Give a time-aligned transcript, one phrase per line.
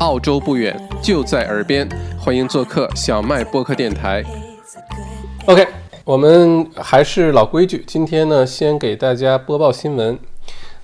[0.00, 1.88] 澳洲不远，就在耳边，
[2.20, 4.22] 欢迎做客小麦播客电台。
[5.46, 5.66] OK，
[6.04, 10.16] 我们还是老规矩，今天呢，先给大家播报新闻。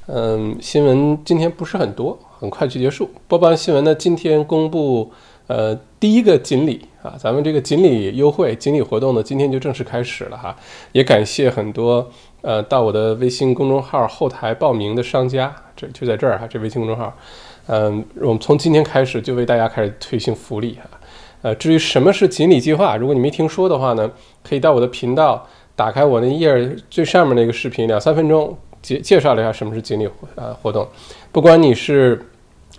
[0.06, 3.08] 嗯，新闻今天不是很多，很快就结束。
[3.28, 5.12] 播报完新闻呢，今天公布
[5.46, 10.56] 呃第一个锦鲤啊，咱们这个锦鲤优惠、锦鲤活动呢，今天就正式开始了哈。
[10.90, 12.10] 也感谢很多
[12.42, 17.16] 呃到我的微信公众号后台报名的商家，这就在这儿哈，这微信公众号。
[17.66, 20.82] 嗯，我们从今天开始就为大家开始推行福利哈。
[21.42, 24.10] 呃，至于什么是锦鲤计划，如果你没听说的话呢，
[24.42, 25.46] 可以到我的频道，
[25.76, 30.88] 打开我那页最上面那个视频，两三分钟介介绍了一下什么是锦鲤呃活动。
[31.32, 32.24] 不管你是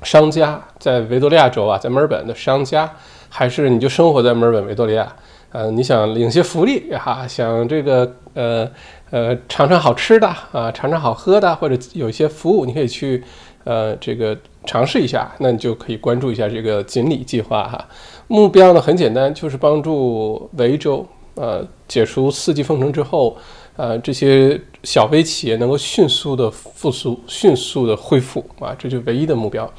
[0.02, 2.92] 商家在维多利亚州啊，在墨尔本的商家，
[3.30, 5.16] 还是你就生活在墨尔本维多利亚，
[5.52, 8.68] 呃，你想领些福利哈，想这个呃
[9.12, 13.24] 呃尝尝好吃的啊，尝尝好喝的，或者有一些服务，你可以去
[13.66, 14.38] 呃这个。
[14.68, 17.88] 尝试一下，那你就可以关注一下这个锦鲤计划哈。
[18.28, 23.38] 目标呢很简单，就是帮助维州呃解除四季封城之后，
[23.76, 29.72] 呃这些小微企业能够迅速的复苏、迅速的恢复啊，这就唯一的目标。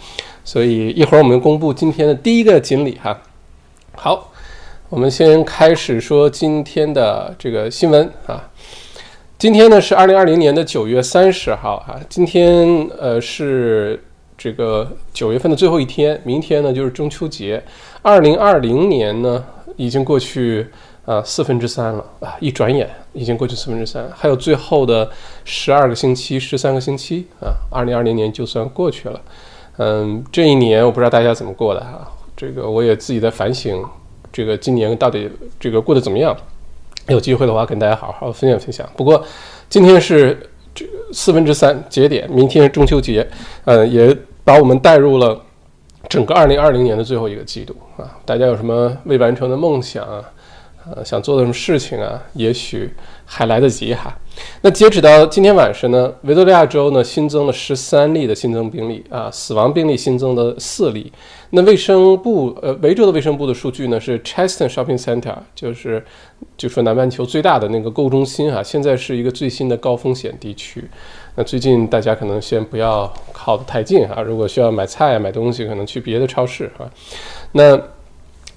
[0.45, 3.21] 所以一会儿我们公布今天的第一个锦鲤哈。
[3.97, 4.33] 好，
[4.89, 8.49] 我们先开始说今天的这个新闻啊。
[9.39, 14.03] 今天呢是二零二零年的九月三十号啊，今天呃是。
[14.39, 17.63] 这个九月份的最后一天，明天呢就是中秋节。
[18.03, 19.43] 二零二零年呢
[19.77, 20.67] 已经过去
[21.07, 25.11] 啊四分之三了啊，一转眼已经过去四分之三，还有最后的
[25.47, 29.19] 十二个星期、十三个星期啊，二零二零年就算过去了。
[29.79, 33.83] 嗯，这一年我不知道大家怎么过的哈，这个我也自己在反省，
[34.31, 36.37] 这个今年到底这个过得怎么样？
[37.09, 38.89] 有机会的话跟大家好好分享分享。
[38.97, 39.25] 不过
[39.69, 40.39] 今天是。
[40.79, 43.27] 这四分之三节点，明天是中秋节，
[43.65, 45.41] 呃，也把我们带入了
[46.07, 48.13] 整个二零二零年的最后一个季度啊！
[48.27, 50.23] 大家有什么未完成的梦想啊？
[50.91, 52.23] 呃，想做的什么事情啊？
[52.35, 52.95] 也许
[53.27, 54.17] 还来得及哈。
[54.61, 61.11] 那截止到今天晚上呢，维多利亚州呢新增了十三例的新增病例啊，死亡病例新增了四例。
[61.51, 66.05] 那卫生部呃，维州的卫生部的数据呢是 Cheston Shopping Center，就是
[66.59, 70.85] 就说南半球最大的那个购物中心啊，现在是一个最新的高风险地区。
[71.35, 76.85] 那最近大家可能先不要靠得太近啊，如果需要买菜买东西，可能去别的超市啊。
[77.53, 77.81] 那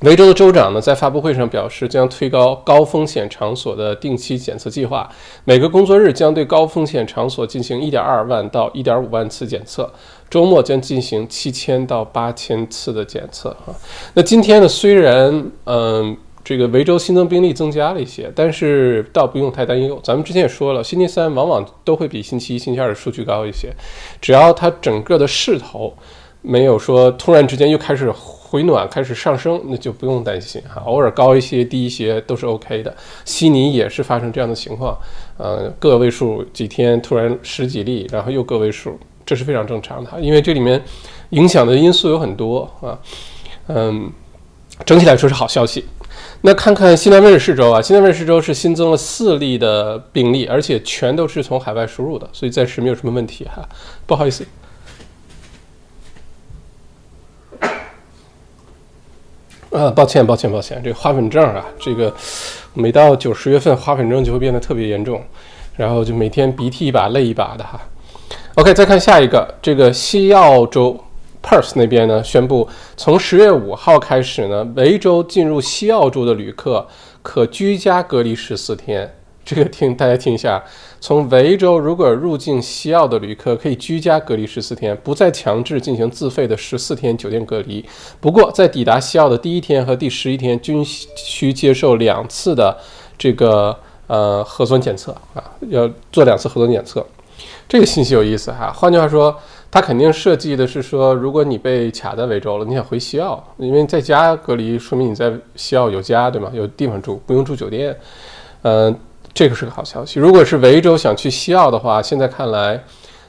[0.01, 5.09] 维州的州长呢，在发布会上表示，将推高高风险场所的定期检测计划，
[5.43, 9.91] 每个工作日将对高风险场所进行1.2万到1.5万次检测，
[10.29, 13.49] 周末将进行7000到8000次的检测。
[13.65, 13.75] 哈，
[14.13, 16.15] 那今天呢，虽然嗯，
[16.45, 19.99] 这个维州新增病例增加了一些，但是倒不用太担忧。
[20.01, 23.73] 咱们之前也说了，星期三往往都会比星期一、星期二的数据高一些，
[24.21, 25.93] 只要它整个的势头
[26.41, 28.09] 没有说突然之间又开始。
[28.49, 30.81] 回暖开始上升，那就不用担心哈。
[30.81, 32.91] 偶尔高一些、低一些都是 OK 的。
[33.23, 34.97] 悉尼也是发生这样的情况，
[35.37, 40.19] 呃，个位数几天突然十几例，然后又个位数，这是非常正常的。
[40.19, 40.83] 因为这里面
[41.29, 42.97] 影响的因素有很多啊。
[43.67, 44.11] 嗯，
[44.83, 45.85] 整体来说是好消息。
[46.41, 53.63] 那看看新南威尔士州啊，新南威尔士州是新增了四例的病例，而且全都是从海外输入的，所以暂时没有什么问题哈。
[54.07, 54.43] 不好意思。
[59.71, 62.11] 啊，抱歉，抱歉，抱歉，这个花粉症啊，这个
[62.73, 65.21] 每到九十月份，花粉症就会变得特别严重，
[65.75, 67.79] 然后就每天鼻涕一把泪一把的哈。
[68.55, 70.99] OK，再看下一个，这个西澳洲
[71.43, 76.87] Perth 那边呢，宣布从十月五号开始呢，维州进入西澳洲的旅客
[77.21, 79.15] 可居家隔离十四天。
[79.45, 80.63] 这个听大家听一下，
[81.01, 87.83] 从维州如果入境西澳的旅客可以居家隔离十四天，不再强制进行自费的十四天酒店隔离。
[88.19, 92.77] 不过，在抵达西澳的第一天和第十一天均需接受两次的
[93.17, 93.75] 这个
[94.07, 97.05] 呃核酸检测啊，要做两次核酸检测。
[97.67, 98.69] 这个信息有意思哈。
[98.71, 99.33] 换句话说，
[99.71, 106.51] 它肯定设计的是说，如果你被卡在维州了，你想回西澳，因为在家隔离，说明你在西澳有家对吗？
[106.53, 107.95] 有地方住，不用住酒店。
[108.63, 108.93] 嗯。
[109.33, 110.19] 这个是个好消息。
[110.19, 112.81] 如果是维州想去西澳的话，现在看来，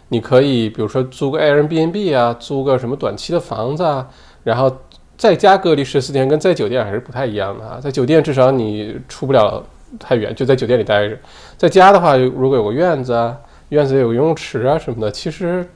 [0.08, 4.08] 你可以比如说租个 Airbnb 啊，租个什么短期的房子啊，
[4.42, 4.74] 然后
[5.16, 7.78] 在家隔离十四天，跟在酒店还是不太一样的啊。
[7.80, 9.62] 在酒店至少你出不了
[9.98, 11.16] 太远，就在酒店里待着。
[11.56, 13.36] 在家的话，如果有个院子啊，
[13.68, 15.68] 院子有个游泳池啊什么的，其实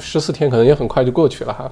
[0.00, 1.70] 十四天可能也很快就过去了哈。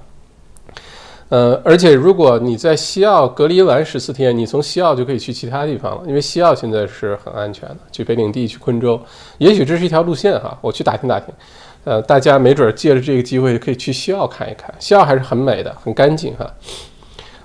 [1.28, 9.00] 呃，而且如果你在西澳隔离完十四天，你从西澳就可以去其他地方了，因为西澳现在是很安全的，去北领地、去昆州，
[9.38, 11.34] 也许这是一条路线哈，我去打听打听。
[11.82, 16.48] 呃，大家没准借着这个机会可以去西澳看一看，西澳还是很美的，很干净哈。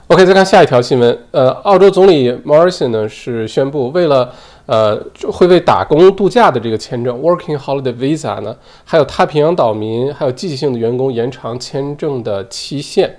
[0.07, 4.31] OK，再看下一条新闻，呃，澳洲总理 Morrison 呢是宣布，为了
[4.67, 5.01] 呃
[5.31, 13.17] 会为打工度假的这个签证 Working Holiday Visa 呢，还有太平洋岛民还有季节性的员工延长签证的期限。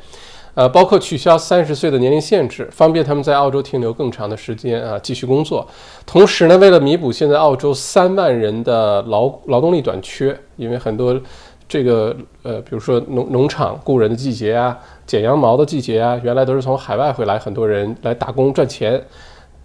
[0.54, 5.66] 呃，包括取消三十岁的年龄限制，方便他们在澳洲停留更长的时间啊，继续工作。
[6.04, 11.18] 同时呢，为了弥补现在澳洲三万人的劳劳动力短缺，因为很多
[11.66, 19.02] 这个呃，比如说农农场雇人的季节啊，剪羊毛的季节啊，原来都是从海外回来很多人来打工赚钱，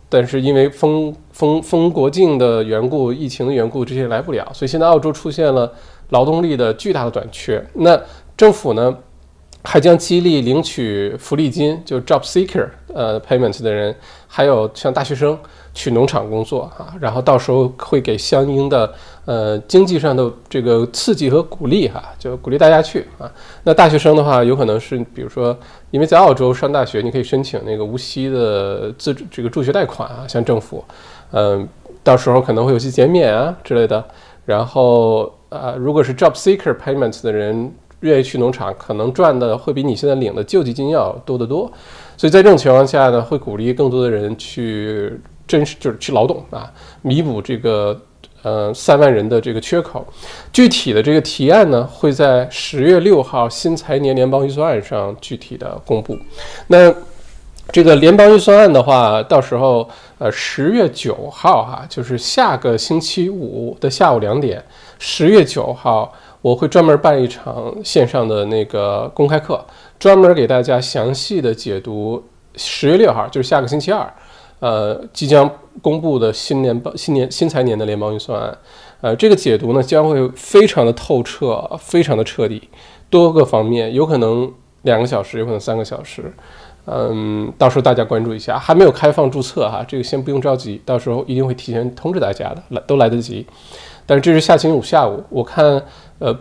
[0.08, 5.70] 但是因为封封封国境的缘故、疫情的缘故，这些来不了，所以现在澳洲出现了
[6.12, 7.62] 劳动力的巨大的短缺。
[7.74, 8.00] 那
[8.38, 8.98] 政府呢？
[9.70, 13.94] 还将激励领取福利金，就 job seeker 呃 payments 的人，
[14.26, 15.38] 还有像大学生
[15.74, 18.94] 去农场工作啊，然后到时候会给相应的
[19.26, 23.30] 呃经济上的这个刺激和鼓励哈，就鼓励大家去啊。
[23.66, 25.54] 那大学生的话，有可能是比如说，
[25.92, 30.82] 因为在澳洲上大学，你可以申请那个无息的自这个助学贷款啊，像政府，
[31.34, 31.68] 嗯，
[32.06, 34.02] 到时候可能会有些减免啊之类的。
[34.46, 37.70] 然后呃，如果是 job seeker payments 的人。
[38.02, 41.72] 愿意去农场，可能赚的会比你现在领的救济金要多得多，
[42.16, 46.72] 所以在这种情况下呢，会鼓励更多的人去真实就是去劳动啊，
[47.02, 48.00] 弥补这个
[48.44, 50.06] 呃三万人的这个缺口。
[50.54, 56.16] 具体的这个提案呢，会在十月六号新财年联邦预算案上具体的公布。
[56.68, 56.94] 那
[57.72, 59.90] 这个联邦预算案的话，到时候
[60.20, 64.64] 呃十月九号哈，就是下个星期五的下午两点，
[65.00, 66.14] 十月九号。
[66.42, 69.66] 我会专门办一场线上的那个公开课，
[69.98, 72.24] 专门给大家详细的解读
[72.56, 74.14] 十月六号，就是下个星期二，
[74.60, 75.50] 呃，即将
[75.82, 78.58] 公布的新年报、新年新财年的联邦预算案。
[79.02, 82.70] 呃，这个解读呢将会非常的透彻，非常的彻底，
[83.10, 84.52] 多个方面，有可能
[84.84, 86.34] 两个小时，有可能三个小时。
[86.86, 93.46] 嗯，到时候大家关注一下，还没有开放注册哈，这个先不用着急，到时候一定会提前通知大家的，来都来得及。
[94.06, 95.84] 但是这是下星期五下午，我看。
[96.20, 96.38] 呃，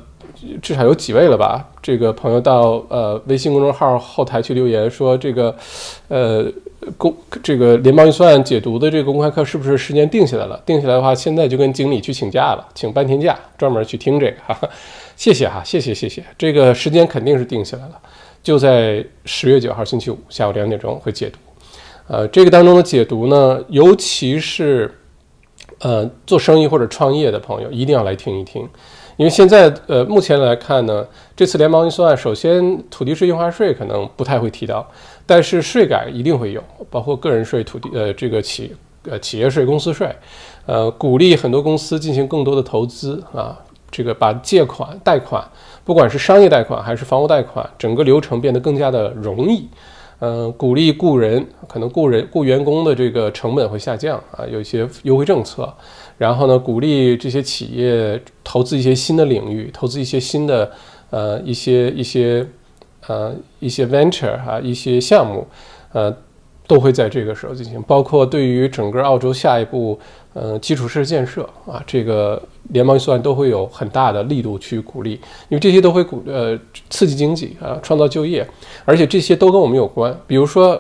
[0.63, 1.69] 至少有几位了吧？
[1.83, 5.55] 这个朋友到呃微信公众号后台去留言说，这个
[6.09, 6.45] 呃
[6.97, 10.61] 公这个联邦预算解读的这个公开课是不是时间定下来了？
[10.65, 14.37] 定下来的话，现在就跟经理去请假了，请半天假，专门去听这个。
[14.47, 14.59] 哈，
[15.17, 18.01] 谢谢哈，谢谢谢谢，这个时间肯定是定下来了，
[18.43, 21.39] 就在十月九号星期五下午两点钟会解读。
[22.09, 24.93] 呃，这个当中的解读呢，尤其是
[25.81, 28.69] 呃做生意或者创业的朋友，一定要来听一听。
[29.17, 34.87] 因为现在，呃，目前来看呢，这次联邦预算案，首先土地税印花税可能不太会提到，
[35.25, 38.77] 但是税改一定会有，包括个人税、土地，呃，这个企，
[39.09, 40.15] 呃，企业税、公司税，
[40.67, 43.59] 呃，鼓励很多公司进行更多的投资啊，
[43.91, 45.43] 这个把借款、贷款，
[45.83, 49.67] 不管是商业贷款还是房屋贷款，整个流程变得更加的容易。
[50.19, 55.71] 嗯，鼓励雇人，可能雇人雇员工的这个成本会下降啊，有一些优惠政策。
[56.19, 60.73] 然后呢，鼓励这些企业投资一些新的领域，投资一些新的
[61.11, 62.47] 呃一些一些
[63.07, 65.47] 呃一些 venture 啊一些项目，
[65.93, 66.17] 呃
[66.67, 67.83] 都会在这个时候进行。
[67.83, 69.99] 包括对于整个澳洲下一步。
[70.39, 75.13] 呃，基础设施建设啊，这个联邦预算都会有很大的力度去鼓励，
[75.49, 76.55] 因为这些都会鼓呃
[76.91, 78.47] 刺激经济啊，创造就业，
[78.85, 80.15] 而且这些都跟我们有关。
[80.27, 80.79] 比如说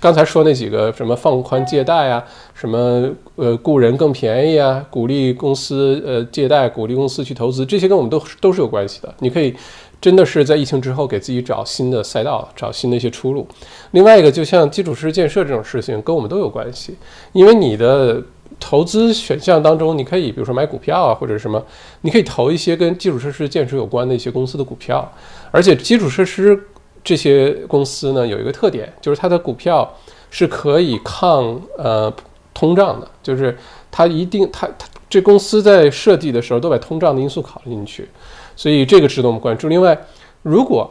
[0.00, 9.14] 刚才说那几个什么放宽借贷啊，什么呃雇人更便宜啊，鼓励公司呃借贷，鼓励公司去投资，这些跟我们都都是有关系的。
[9.20, 9.54] 你可以
[10.00, 13.46] 真的是在疫情之后给自己找新的赛道，找新的一些出路。
[13.90, 16.96] 另外一个，就像基础设施建设这种事情，跟我们都有关系，
[17.32, 18.22] 因为你的。
[18.58, 21.64] 投资选项当中，你可以比如说买股票啊，或者什么，
[22.02, 25.10] 你可以投一些跟基础设施建设有关的一些公司的股票。
[25.50, 26.60] 而且基础设施
[27.02, 29.90] 这些公司呢，有一个特点，就是它的股票
[30.30, 32.12] 是可以抗呃
[32.52, 33.56] 通胀的，就是
[33.90, 38.10] 它一定它它这公司在设计的时候都把通胀的因素考虑进去，
[38.56, 39.68] 所以这个值得我们关注。
[39.68, 39.98] 另外，
[40.42, 40.90] 如果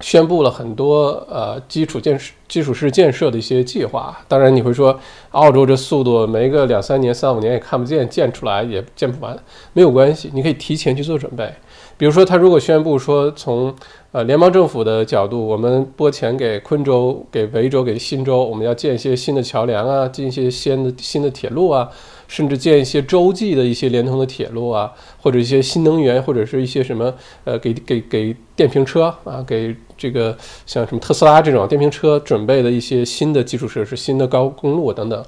[0.00, 4.14] 宣布了很多呃基础建设、基础设施建设的一些计划。
[4.28, 9.34] 当然，你会说澳洲这速度，没个两三年、三五年也看不见，建出来也建不完，
[9.72, 11.50] 没有关系，你可以提前去做准备。
[11.96, 13.74] 比如说，他如果宣布说，从
[14.12, 21.88] 呃联邦政府的角度，我们拨钱给昆州、给维州、给新州，我们要建一些新的桥梁啊，建一些新的新的铁路啊。
[22.28, 27.12] 甚至建一些洲际的一些连通的铁路啊，或者一些新能源，或者是一些什么
[27.44, 35.24] 呃，给给给电瓶车啊，给这个像什么特斯拉这种电瓶车准备的一些新的基础设施、新的高公路等等，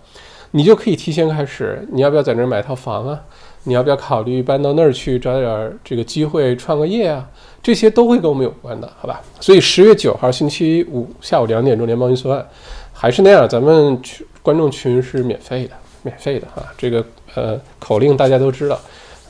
[0.53, 1.87] 你就可以提前开始。
[1.93, 3.21] 你要不要在那儿买套房啊？
[3.65, 7.29] 你要不要考虑搬到那儿去找点这个机会创个业啊？
[7.63, 9.21] 这些都会跟我们有关的，好吧？
[9.41, 12.47] 所以十月九号星期五下午两点钟联邦预算，
[12.93, 16.63] 还是那样，咱们群观众群是免费的，免费的哈。
[16.77, 18.81] 这个呃口令大家都知道，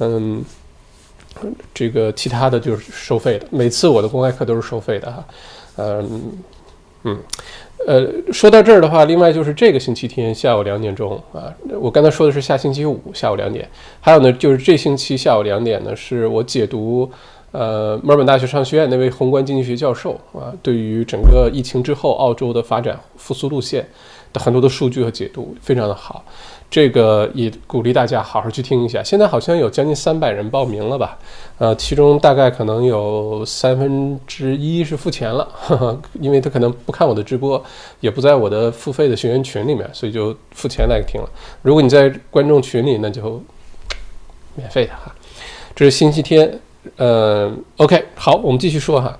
[0.00, 0.44] 嗯，
[1.72, 3.46] 这个其他的就是收费的。
[3.50, 5.24] 每次我的公开课都是收费的哈，
[5.76, 6.32] 嗯
[7.04, 7.18] 嗯。
[7.86, 13.66] 呃，说到这儿的话，另外就是这个星期天下午两点钟啊，我刚才说的是下星期五下午两点，
[14.00, 17.08] 还有呢就是这星期下午两点呢，是我解读
[17.52, 23.88] 呃墨尔本大学商学院那位宏观经济学教授啊，对于整个疫情之后澳洲的发展复苏路线
[24.32, 26.24] 的很多的数据和解读，非常的好。
[26.70, 29.02] 这个也鼓励大家好好去听一下。
[29.02, 31.18] 现在好像有将近三百人报名了吧？
[31.56, 37.62] 呃，其中大概可能有三分之一是付钱了，呵呵，因为他可能不看我的直播，
[38.00, 41.28] 也不在我的付费的学员群里面，所以就付钱来听了。
[41.62, 43.42] 如果你在观众群里，那就
[44.54, 45.14] 免费的哈。
[45.74, 46.60] 这是星期天，
[46.96, 49.18] 呃，OK，好，我们继续说哈。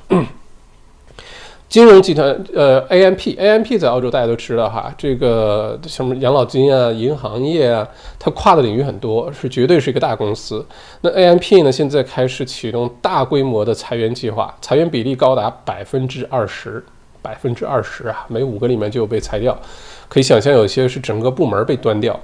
[1.69, 7.87] 金融集团，呃，A M P，A M P 在澳洲大家都知道哈，这个什么养老金啊、银行业啊，
[8.19, 10.65] 它跨的领域很多，是绝对是一个大公司。
[11.03, 16.83] 那 A M P 呢，现在开始启动大规模的裁员计划，裁员比例高达百分之二十，
[17.21, 19.55] 百分之二十啊，每五个里面就有被裁掉，
[20.09, 22.19] 可以想象有些是整个部门被端掉。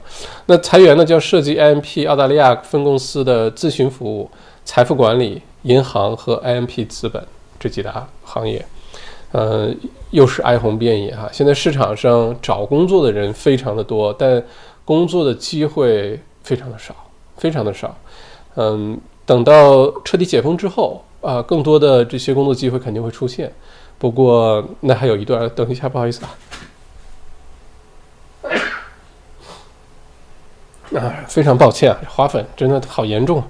[0.46, 4.30] 那裁员呢，将涉及 A M P 澳大利亚分公司的咨询服务、
[4.64, 7.22] 财富管理、银行和 A M P 资本
[7.60, 8.64] 这几大行业。
[9.34, 9.68] 呃，
[10.10, 11.28] 又是哀鸿遍野哈。
[11.32, 14.40] 现在市场上找工作的人非常的多，但
[14.84, 16.94] 工作的机会非常的少，
[17.36, 17.96] 非常的少。
[18.54, 23.52] 嗯，等到彻底解封之后啊，更多的这些工作机会肯定会出现。
[23.98, 26.30] 不过那还有一段，等一下，不好意思啊。
[30.96, 33.42] 啊，非常抱歉啊，花粉真的好严重。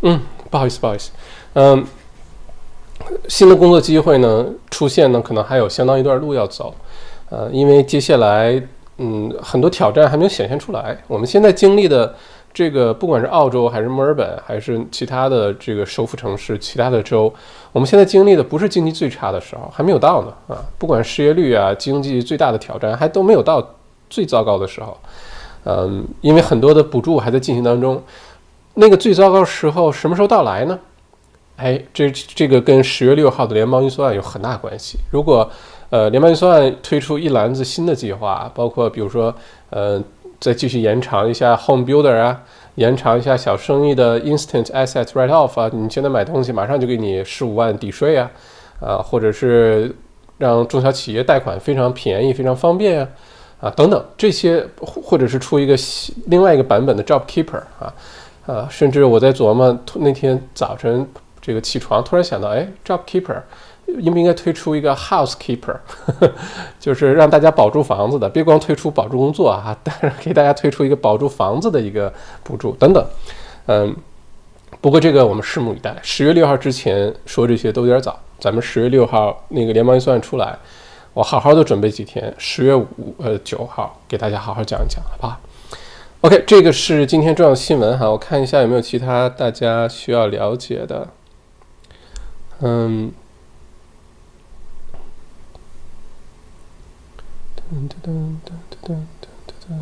[0.00, 0.18] 嗯，
[0.50, 1.10] 不好意思，不好意思。
[1.52, 1.84] 嗯。
[3.28, 6.74] 新的工作机会呢出现呢，可能还有相当一段路要走，
[7.30, 8.60] 呃，因为接下来，
[8.98, 10.96] 嗯，很多挑战还没有显现出来。
[11.06, 12.14] 我们现在经历的
[12.52, 17.32] 这个，不管是澳洲还是墨尔本，还是其他的这个首府城市、其他的州，
[17.72, 20.62] 我们现在经历的不是经济最差的时候，还没有到呢啊！
[20.78, 23.66] 不管失业率啊，经济最大的挑战还都没有到
[24.10, 24.96] 最糟糕的时候，
[25.64, 28.02] 嗯，因为很多的补助还在进行当中。
[28.74, 30.78] 那个最糟糕时候什么时候到来呢？
[31.62, 34.98] 哎，这这个跟十月六号的联邦预算案有很大关系。
[35.12, 35.48] 如果
[35.90, 39.32] 呃联邦预算案推出一篮子新的计划，包括比如说
[39.70, 40.02] 呃
[40.40, 42.42] 再继续延长一下 Home Builder 啊，
[42.74, 48.28] 延长一下小生意的 Instant Asset Write Off 啊，你现在买东西马上就给你十五万抵税啊，
[48.80, 49.94] 啊，或者是
[50.38, 53.08] 让中小企业贷款非常便宜、非常方便啊，
[53.60, 55.76] 啊等等这些，或者是出一个
[56.26, 57.94] 另外一个版本的 Job Keeper 啊，
[58.46, 61.06] 啊，甚至我在琢磨那天早晨。
[61.42, 63.42] 这个起床突然想到，哎，Job Keeper
[63.98, 65.76] 应不应该推出一个 House Keeper，
[66.78, 72.10] 就是让大家保住房子的，别光推出保住工作啊， 但是给大家推出一个保住房子的一个
[72.44, 73.04] 补助等等。
[73.66, 73.94] 嗯，
[74.80, 75.94] 不过这个我们拭目以待。
[76.00, 80.56] 十月六号之前说这些都有点早，咱们十月六号那个联邦预算出来，
[81.12, 85.40] 我好好的准备几天，十月五呃九号给大家好好讲一讲，好不好
[86.20, 91.08] ？OK，这个是今天重要的新闻哈，我看一下有没有其他大家需要了解的。
[92.64, 93.10] 嗯，
[97.56, 98.12] 噔噔噔
[98.46, 99.26] 噔噔噔
[99.68, 99.74] 噔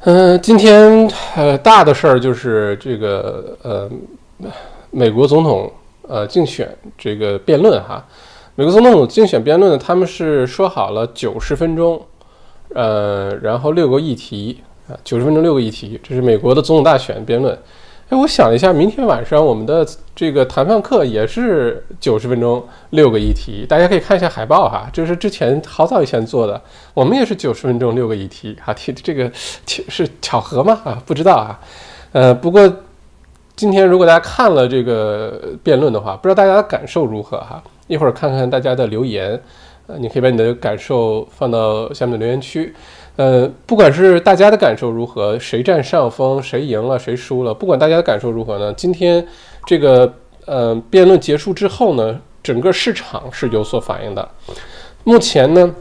[0.00, 3.88] 嗯，今天呃大的事儿就是这个呃
[4.90, 5.72] 美国总统
[6.02, 8.04] 呃竞选这个辩论哈，
[8.56, 12.04] 美国总统竞选辩论他们是说好了九十分钟，
[12.74, 17.56] 呃，然后六个议题啊，九十分钟六个议题，这是美国的总统大选辩论。
[18.10, 26.60] 哎，我想了一下，明天晚上我们的这个谈判课也是九十分钟六个议题，大家可以看一下海报哈，这是之前好早以前做的，
[26.92, 30.78] 我们也是九十分钟六个议题哈， 这这个是巧合吗？
[30.84, 31.58] 啊，不知道啊，
[32.12, 32.70] 呃，不过
[33.56, 39.40] 今天如果大家看了这个辩论的话，不知道大家的感受如何哈，一会儿看看大家的留言，
[39.86, 42.74] 呃，你可以把你的感受放到下面的留言区。
[43.16, 48.72] 呃，不管是大家的感受如何，谁占上风，谁赢了，谁输了，不管大家的感受如何呢？
[48.72, 49.24] 今天
[49.66, 50.12] 这个
[50.46, 54.28] 呃辩论结束之后呢，整个市场是有所反应的。
[55.04, 55.72] 目前呢，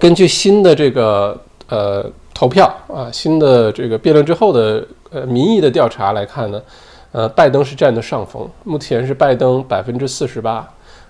[0.00, 6.62] 根据新的这个呃投票啊，新的这个辩论之后的呃民意的调查来看呢，
[7.12, 10.66] 呃，拜登是占的上风，目前是拜登百分之四十八，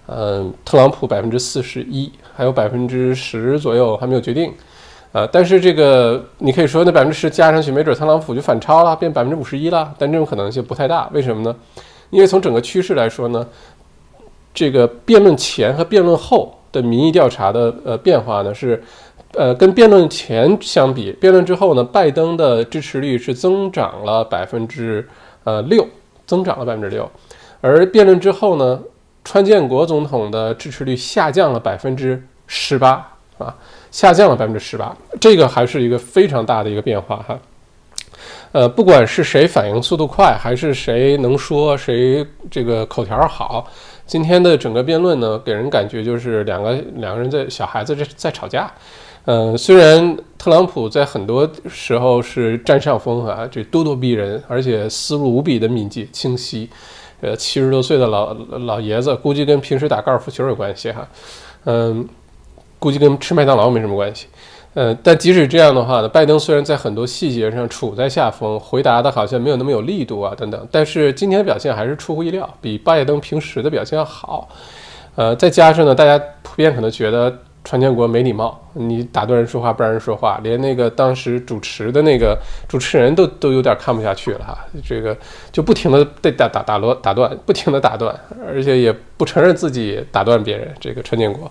[0.08, 4.52] 嗯，特朗普百分之四十一，还有百分之十左右还没有决定。
[5.16, 9.90] 呃，但是这个你可以说那百分之十加上去，没准特朗普就反超了，变百分之五十一了。
[9.96, 11.56] 但这种可能性不太大，为什么呢？
[12.10, 13.46] 因为从整个趋势来说呢，
[14.52, 18.82] 这个辩论前和辩论后的民意调查的呃变化呢是，
[19.32, 25.08] 呃，跟辩论前相比，辩论之后呢，拜登的支持率是增长了百分之
[25.44, 25.88] 呃六，
[26.26, 27.10] 增长了百分之六，
[27.62, 28.78] 而辩论之后呢，
[29.24, 33.56] 川建国总统的支持率下降了百分之十八啊。
[33.96, 37.38] 下降了百分之十八，这个还是一个非常大的一个变化哈。
[38.52, 43.66] 呃，不管是谁反应速度快，还是谁能说，谁这个口条好，
[44.06, 48.70] 今天的整个辩论呢，给人感觉就是两个两个人在小孩子在在吵架。
[49.24, 56.68] 嗯，虽然特朗普在很多时候是占上风啊，这咄咄逼人，而且思路无比的敏捷清晰。
[57.22, 61.08] 呃，七十多岁的老老爷子，估计跟平时打高尔夫球有关系哈。
[61.64, 62.06] 嗯。
[62.86, 64.28] 估计跟吃麦当劳没什么关系，
[64.74, 74.48] 呃，但即使这样的话呢，拜登虽然在很多细节上处在下风，回答的好像没有那么有力度啊，等等，但是今天的表现还是出乎意料，比拜登平时的表现要好，
[75.16, 82.38] 呃，再加上呢，大家普遍可能觉得川建国没礼貌，你打断人说话不让人说话，连那个当时主持的那个
[82.68, 85.16] 主持人都都有点看不下去了哈，这个
[85.50, 88.14] 就不停的被打打打落打断，不停的打断，
[88.46, 91.50] 而且也不承认自己打断别人，这个川建国。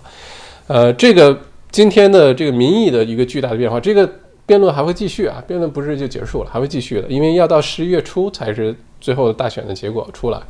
[0.68, 1.38] 呃，这个
[1.70, 4.08] 今天的这个民意的一个巨大的变化，这个
[4.44, 10.40] 辩论还会继续啊，辩论不是就结束了，还会继续的，因为要到十一月初才是最后大选的结果出来，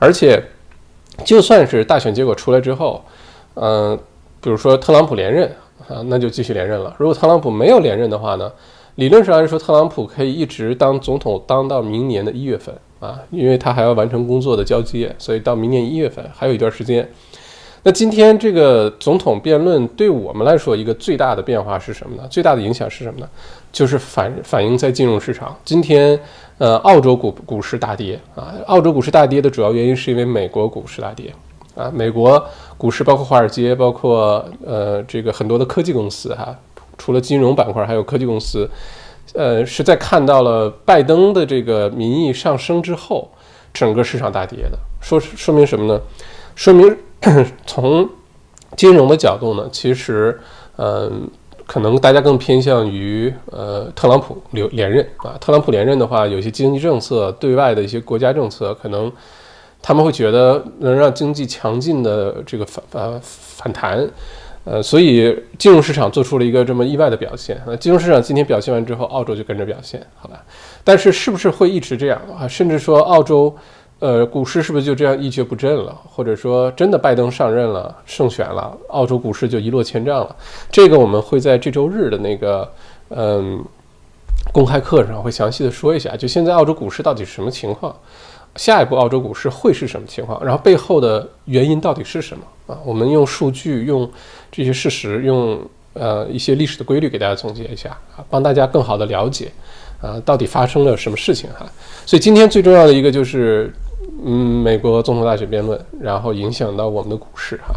[0.00, 0.42] 而且
[1.24, 3.04] 就算是大选结果出来之后，
[3.54, 3.96] 嗯，
[4.40, 5.48] 比如说特朗普连任
[5.88, 8.50] 啊，那就继续连任了；如果特朗普没有连任的话呢，
[8.96, 17.08] 理论上来说，特朗普可以一直当总统当到明年的一月份啊，因为他还要完成工作的交接，所以到明年一月份还有一段时间。
[17.86, 22.26] 那今天这个总统辩论对我们来说一个最大的变化是什么呢？
[22.30, 23.28] 最大的影响是什么呢？
[23.70, 25.54] 就是反反映在金融市场。
[25.66, 26.18] 今天，
[26.56, 28.54] 呃，澳洲股股市大跌啊。
[28.68, 31.30] 澳洲股市大跌的主要原因是因为美国股市大跌
[31.74, 31.92] 啊。
[31.94, 32.42] 美国
[32.78, 36.56] 股市包括华尔街，包括呃这个很多的科技公司哈，
[36.96, 38.66] 除了金融板块，还有科技公司，
[39.34, 43.30] 呃，是在看到了拜登的这个民意上升之后，
[43.74, 44.78] 整个市场大跌的。
[45.02, 46.00] 说说明什么呢？
[46.56, 46.96] 说明。
[47.66, 48.08] 从
[48.76, 50.38] 金融的角度呢，其实，
[50.76, 51.28] 嗯，
[51.66, 55.36] 可能大家更偏向于呃特朗普留连任啊。
[55.40, 59.10] 特朗普连任的话，有些经济政策、对外的一些国家政策，可能
[59.80, 64.06] 他们会觉得能让经济强劲的这个反呃反弹，
[64.64, 67.60] 呃，所以金融市场做出了一个这么意外的表现。
[67.66, 70.42] 那金融市场今天表现完之后，澳洲就跟着表现，好吧？
[70.82, 72.48] 但是是不是会一直这样啊？
[72.48, 73.54] 甚至说澳洲？
[74.00, 75.96] 呃，股市是不是就这样一蹶不振了？
[76.04, 80.36] 或者说，真的拜登上任了，胜选了，澳洲股市就一落千丈了？
[80.70, 82.70] 这个我们会在这周日的那个
[83.08, 83.64] 嗯
[84.52, 86.14] 公开课上会详细的说一下。
[86.16, 87.96] 就现在澳洲股市到底是什么情况？
[88.56, 90.44] 下一步澳洲股市会是什么情况？
[90.44, 92.78] 然后背后的原因到底是什么啊？
[92.84, 94.10] 我们用数据、用
[94.52, 95.58] 这些事实、用
[95.94, 99.50] 呃一些历史的规律给大家总结一下啊，帮大家更好的了解
[100.02, 101.64] 啊到底发生了什么事情哈。
[102.04, 103.72] 所以今天最重要的一个就是。
[104.26, 107.74] 嗯，美国总统大选辩论，然后影响到我们的股市哈。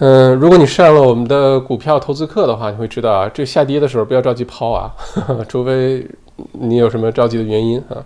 [0.00, 4.92] 嗯，如果你上了我们的股票投资课的话，你会知道啊，这下跌的时候不要着急抛啊，
[5.48, 6.04] 除非
[6.52, 8.04] 你有什么着急的原因啊。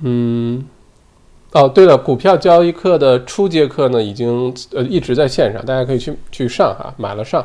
[0.00, 0.66] 嗯，
[1.52, 7.44] 哦，对了，股票交易课的初阶课呢，已经呃一直在线上，大家可以去去上哈，买了上。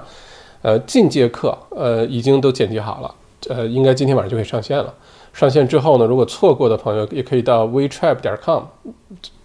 [0.61, 3.15] 呃，进阶课呃已经都剪辑好了，
[3.49, 4.93] 呃，应该今天晚上就可以上线了。
[5.33, 8.63] 上线之后呢，如果错过的朋友也可以到 wetrap 点 com，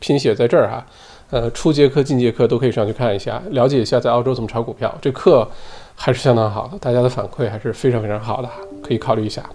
[0.00, 0.86] 拼写在这儿哈，
[1.30, 4.92] 呃，初阶课、进阶课都可以上去看一下，了解一下在澳洲怎么炒股票。
[5.00, 5.48] 这课
[5.94, 8.50] 还是相当好的，大家的反馈还是非常非常好的，
[8.82, 9.48] 可以考虑一下。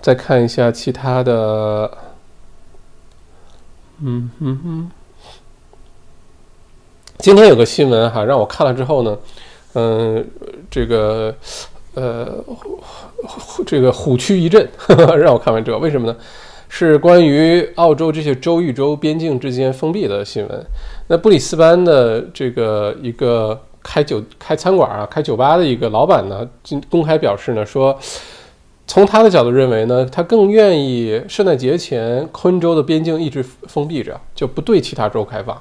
[0.00, 1.90] 再看一下其他的，
[4.02, 4.90] 嗯哼哼，
[7.18, 9.18] 今天有个新闻哈，让我看了之后呢，
[9.72, 10.30] 嗯，
[10.70, 11.34] 这个。
[11.94, 12.44] 呃，
[13.66, 14.68] 这个虎躯一震，
[15.18, 16.16] 让我看完这个，为什么呢？
[16.68, 20.66] 是关于澳洲这些州与州边境之间封闭的新闻。
[21.06, 26.48] 那布里斯班的这个一个开酒开餐馆啊、开酒吧的一个老板呢，
[26.90, 27.96] 公开表示呢，说
[28.88, 35.56] 从他的角度认为呢，他更愿意圣诞节前昆州的边境一直封闭着，就不对其他州开放。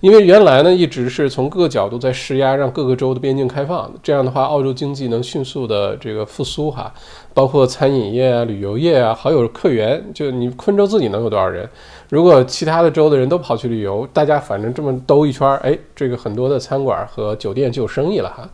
[0.00, 6.90] 因为原来呢一直是从各个角度在施压，让各个州的边境开放，这样的话澳洲经济能迅速的这个复苏哈，
[7.34, 10.02] 包括餐饮业啊、旅游业啊，好有客源。
[10.14, 11.68] 就你昆州自己能有多少人？
[12.08, 18.48] 如果其他的州的人都跑去旅游，大家反正这么兜一圈，哎，这个很多的餐馆和酒店就有生意了哈。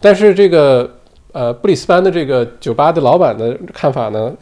[0.00, 0.88] 但是这个
[1.32, 4.32] 呃布里斯班的这个酒吧的老板的看法呢，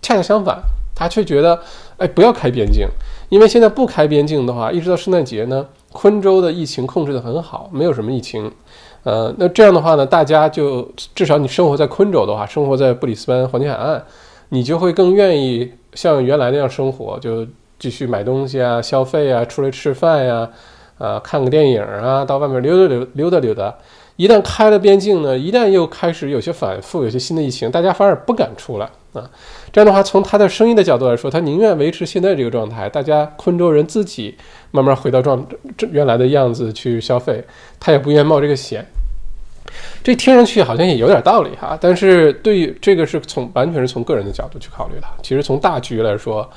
[0.00, 0.60] 恰恰相反，
[0.94, 1.58] 他却觉得，
[1.96, 2.86] 哎，不要开边境，
[3.30, 5.66] 因为现在不开边境的话，一直到圣诞节呢。
[5.94, 8.50] 昆州的疫情控制得很好，没有什么疫情，
[9.04, 14.02] 呃，那这样的话呢，大家就至少你生活在昆州的话，生活在布里斯班黄金海岸，
[14.48, 17.46] 你就会更愿意像原来那样生活，就
[17.78, 20.50] 继续买东西啊、消费啊、出来吃饭呀，
[20.98, 23.72] 啊，看个电影啊，到外面溜达溜溜达溜达。
[24.16, 29.30] 一旦开了边境呢，一旦又开始有些反复，有些新的疫情，大家反而不敢出来啊。
[29.74, 34.32] 这样的话，从他的生意的角度来说，他宁愿维持现在这个状态，大家昆州人自己
[34.70, 35.44] 慢慢回到状
[35.76, 37.42] 这原来的样子去消费，
[37.80, 38.86] 他也不愿冒这个险。
[40.04, 45.06] 这听上去好像也有点道理哈，但是对于这个是从完全是从个人的角度去考虑的。
[45.24, 46.48] 其实从大局来说，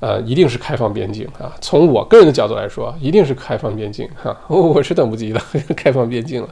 [0.00, 1.50] 呃，一定是开放边境啊。
[1.62, 5.40] 从我个人的角度来说，一定是开放边境哈， 我是等不及的
[5.74, 6.48] 开放边境了。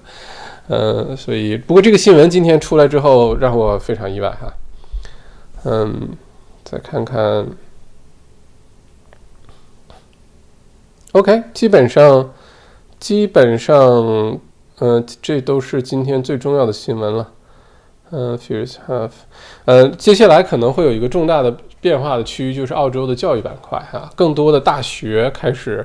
[0.69, 4.51] 嗯，所以不过这个新闻今天出来之后，让我非常意外哈。
[5.69, 6.11] 嗯，
[6.63, 7.45] 再看看
[11.11, 12.33] ，OK，基本上，
[13.01, 13.77] 基本上，
[14.79, 17.33] 嗯，这都是今天最重要的新闻了。
[18.13, 19.11] 嗯，Fears have，
[19.65, 25.85] 呃，接下来可能会有一个重大的变化的区域，就是澳洲的教育板块哈，更多的大学开始。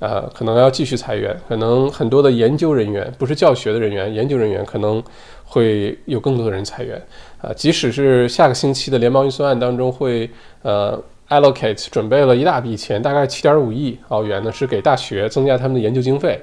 [0.00, 5.02] 呃，可能要继续裁员，可能很多的研究人员，不是教学的人员，研究人员可能
[5.44, 7.02] 会有更多的人裁员。
[7.40, 10.30] 啊，即使是下个星期的联邦预算案当中会
[10.62, 16.40] 呃 allocate 准备了一大笔钱，大概七点五亿澳元呢，是给大学增加他们的研究经费。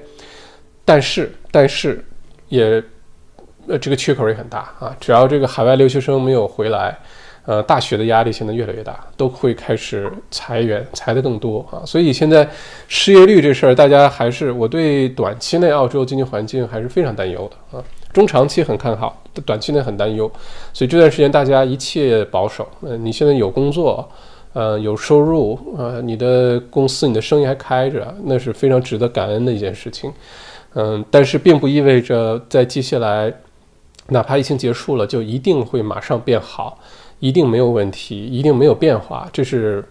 [0.84, 2.04] 但是，但是
[2.48, 2.82] 也
[3.66, 6.96] 呃这个缺口也很大啊，只要这个海外留学生没有回来。
[7.46, 11.86] 呃，大学的压力现在越来越大，都会开始裁员，裁的更多啊。
[11.86, 12.46] 所以现在
[12.88, 17.82] 失业率这事儿，大家还是我对短期内澳洲经济环境还是非常担忧的啊。
[18.12, 20.28] 中长期很看好，短期内很担忧。
[20.72, 22.66] 所以这段时间大家一切保守。
[22.80, 24.08] 嗯，你现在有工作，
[24.52, 30.12] 呃，有收入，呃，你的公司、你的生意还开着，那是非常值得感恩的一件事情。
[30.74, 33.32] 嗯，但是并不意味着在接下来，
[34.08, 36.78] 哪怕疫情结束了，就一定会马上变好。
[37.20, 39.84] 一定没有问题，一定没有变化，这是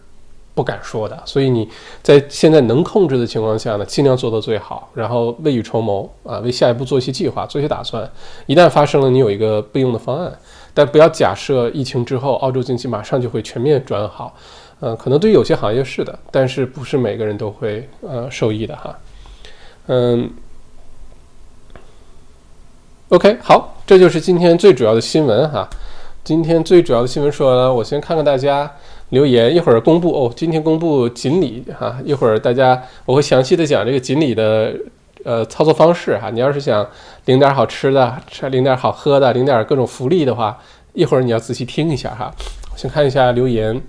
[0.54, 1.22] 不敢说的。
[1.26, 1.68] 所以你
[2.02, 8.10] 在现在能控制的情况下呢，尽量做到最好，然后未雨绸缪啊，为下一步做一些计划，做一些打算。
[8.46, 10.32] 一旦发生了，你有一个备用的方案。
[10.74, 14.36] 但不要假设疫情之后澳洲经济马上就会全面转好。
[14.82, 19.00] 嗯，可能对于有些行业是的，但是不是每个人都会呃受益的哈。
[19.88, 20.30] 嗯
[23.08, 25.66] ，OK，好，这就是今天最主要的新闻哈。
[26.26, 28.70] 今天最主要的新闻说完了，我先看看大家
[29.10, 30.34] 留言，一会儿公布哦。
[30.36, 34.74] 今天公布锦鲤哈，一会儿大家我会详细的讲这个锦鲤的
[35.24, 36.32] 呃操作方式哈。
[36.32, 36.84] 你要是想
[37.26, 40.58] 领点好吃的，吃领点好喝的，领点各种福利的话，
[40.94, 42.34] 一会儿你要仔细听一下哈。
[42.76, 43.80] 先看一下留言。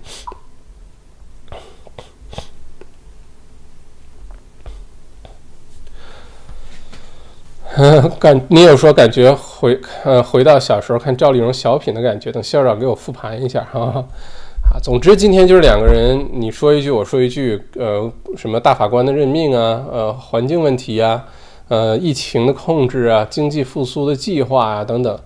[8.17, 14.03] 感你有说感觉回呃回到小时候看赵丽蓉小品的感觉，等校长给我复盘一下哈
[14.65, 14.81] 啊。
[14.81, 21.23] 总之今天就是两个人，你说一句我说一句，呃，什么大法官的任命啊，呃，环境问题啊，
[21.67, 25.19] 呃，疫情的控制啊，经济复苏的计划啊等等，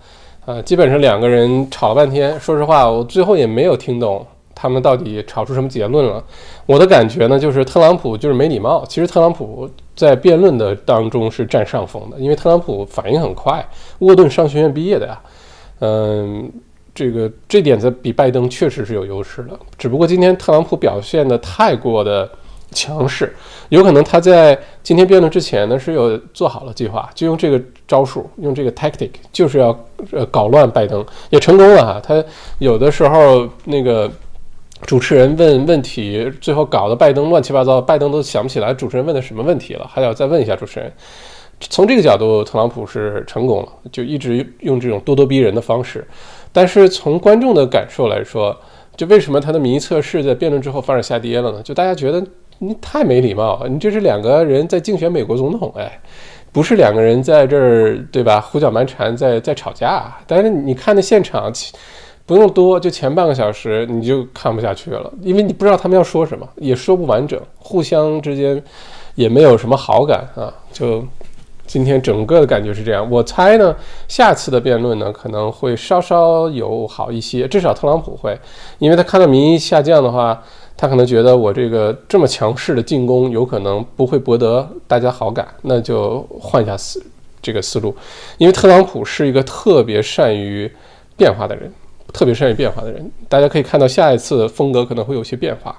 [0.46, 2.38] 啊，基本上两个人吵了半天。
[2.38, 4.26] 说实话，我最后也没有听懂。
[4.62, 6.24] 他们到底吵出什么结论了？
[6.68, 8.86] 我的感觉呢，就是特朗普就是没礼貌。
[8.88, 15.20] 其实特朗普在辩论的当中是占上风的，因为特朗普反应很快，沃顿商学院毕业的呀。
[15.80, 16.48] 嗯，
[16.94, 19.60] 这个这点子比拜登确实是有优势的。
[19.80, 22.30] 只不过今天特朗普表现的太过的
[22.70, 23.36] 强势，
[23.70, 29.76] 有可能他在今天辩论之前呢是有做好了计划，就用这个招数，用这个 tactic，就是要
[30.12, 32.00] 呃搞乱拜登，也成功了哈。
[32.00, 32.24] 他
[32.60, 34.08] 有的时候那个。
[34.86, 40.92] 主持人问问题，最后搞得拜登乱七八糟，拜登都想不起来主持人问的什么问题了，还要再问一下主持人。
[41.60, 46.06] 从这个角度，特朗普是成功了，就一直用这种咄咄逼人的方式。
[46.52, 48.56] 但是从观众的感受来说，
[48.98, 51.62] 就为什么他的民意测试在辩论之后反而下跌了呢？
[51.62, 52.22] 就大家觉得
[52.58, 56.02] 你太没礼貌，你这是两个人在竞选美国总统，哎，
[56.52, 58.42] 不是两个人在这儿对吧？
[58.42, 60.12] 胡搅蛮缠在在吵架。
[60.26, 61.54] 但是你看那现场。
[62.32, 68.64] 不用多，就前半个小时你就看不下去了，因为你不知道他们要说什么，也说不完整，互相之间
[69.16, 70.48] 也没有什么好感啊。
[70.72, 71.04] 就
[71.68, 73.06] 今天整个的感觉是这样。
[73.12, 73.76] 我猜呢，
[74.08, 78.40] 下次的辩论呢可能会稍稍有好一些，至少特朗普会，
[78.80, 80.42] 因为他看到民意下降的话，
[80.78, 87.06] 他可能觉得我这个这么强势的进攻有可能不会博得大家好感，那就换一下思
[87.42, 87.94] 这个思路，
[88.38, 90.72] 因为特朗普是一个特别善于
[91.18, 91.70] 变化的人。
[92.14, 95.76] 特别善于变化的人，大家可以看到下一次风格可能会有些变化。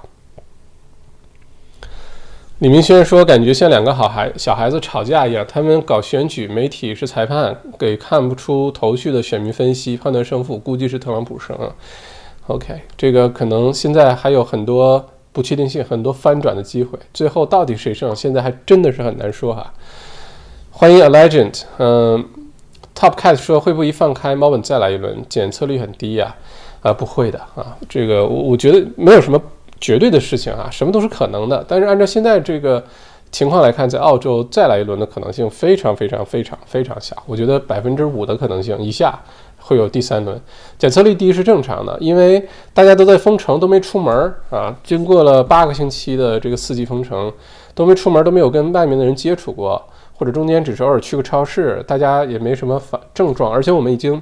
[2.59, 11.57] 李明轩说：“感觉像两个好孩小孩子吵架一样，他们搞选举，媒体是裁判，给看不出头绪的选民分析判断胜负，估计是特朗普胜。”
[12.47, 19.73] OK，这个可能现在还有很多不确定性，很多翻转的机会，最后到底谁胜，现在还真的是很难说哈。
[20.71, 22.25] 欢迎 A Legend，嗯。
[22.95, 25.23] Top Cat 说：“会不会一放开猫本再来一轮？
[25.27, 26.33] 检测率很低呀？
[26.81, 27.75] 啊，不会的啊。
[27.89, 29.41] 这个我我觉得没有什么
[29.81, 31.65] 绝对的事情啊，什么都是可能的。
[31.67, 32.83] 但是按照现在这个
[33.31, 37.15] 情况来看，在澳洲再来一轮的可能性非常非常非常非常小。
[37.25, 39.19] 我觉得百分之五的可能性以下
[39.57, 40.39] 会有第三轮。
[40.77, 44.75] 检测率低是正常的，因为大家都在封城，都没出门啊。
[44.83, 47.31] 经过了八个星期的这个四级封城，
[47.73, 49.81] 都没出门，都没有跟外面的人接触过。”
[50.15, 54.21] 或者中间只是偶尔去个超市，大家也没什么反症状，而且我们已经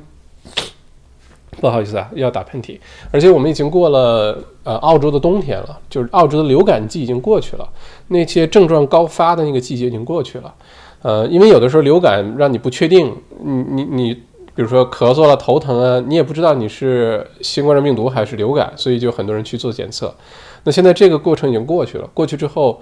[1.60, 2.80] 不好意思啊，要打喷嚏，
[3.12, 7.70] 而且我们已经过了呃澳洲的冬天了，就是澳洲的流感季已经过去了，
[8.08, 10.54] 那些症状高发的那个季节已经过去了，
[11.02, 14.14] 呃，因为有的时候流感让你不确定，你你你，
[14.56, 20.16] 比如说咳嗽了、头疼啊，你也不知道你是新冠状病毒还是流感，所以就很多人去做检测。
[20.64, 22.82] 那现在这个过程已经过去了，过去之后。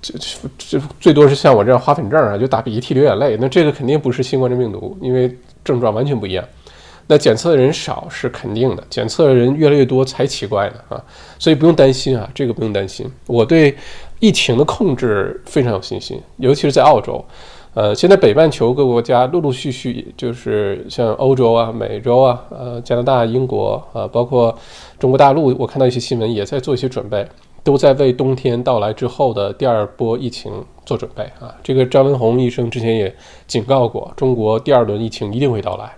[0.00, 0.14] 这
[0.56, 3.36] 这最多是像我这样花粉症啊，就打鼻涕、流眼泪。
[3.40, 6.44] 那这个肯定不是新冠状病毒，因为症状完全不一样。
[7.10, 11.02] 那检测的人少是肯定的，检测的人越来越多才奇怪呢啊！
[11.38, 13.10] 所以不用担心啊，这个不用担心。
[13.26, 13.74] 我对
[14.20, 17.24] 疫情的控制非常有信心，尤其是在澳洲。
[17.72, 24.54] 呃，现在北半球各个国家陆陆续续，就是像欧洲啊、美洲啊、呃加拿大、英国啊，包括
[24.98, 27.26] 中国大陆，我看到一些新闻也在做一些准备。
[27.68, 30.50] 都在为冬天到来之后的第二波疫情
[30.86, 31.54] 做准备啊！
[31.62, 33.14] 这个张文宏医生之前也
[33.46, 35.94] 警告过，中国第二轮疫情一定会到来，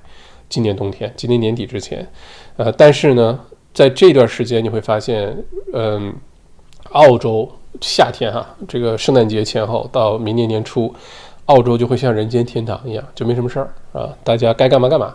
[0.49, 2.05] 今年冬天，今年年底之前。
[2.57, 3.39] 呃，但是呢，
[3.73, 6.13] 在这段时间你会发现，嗯，
[6.91, 7.49] 澳洲
[7.81, 10.93] 夏天哈，这个圣诞节前后到明年年初，
[11.45, 15.15] 澳洲就会像人间天堂一样，就没什么事儿啊，大家该干嘛干嘛，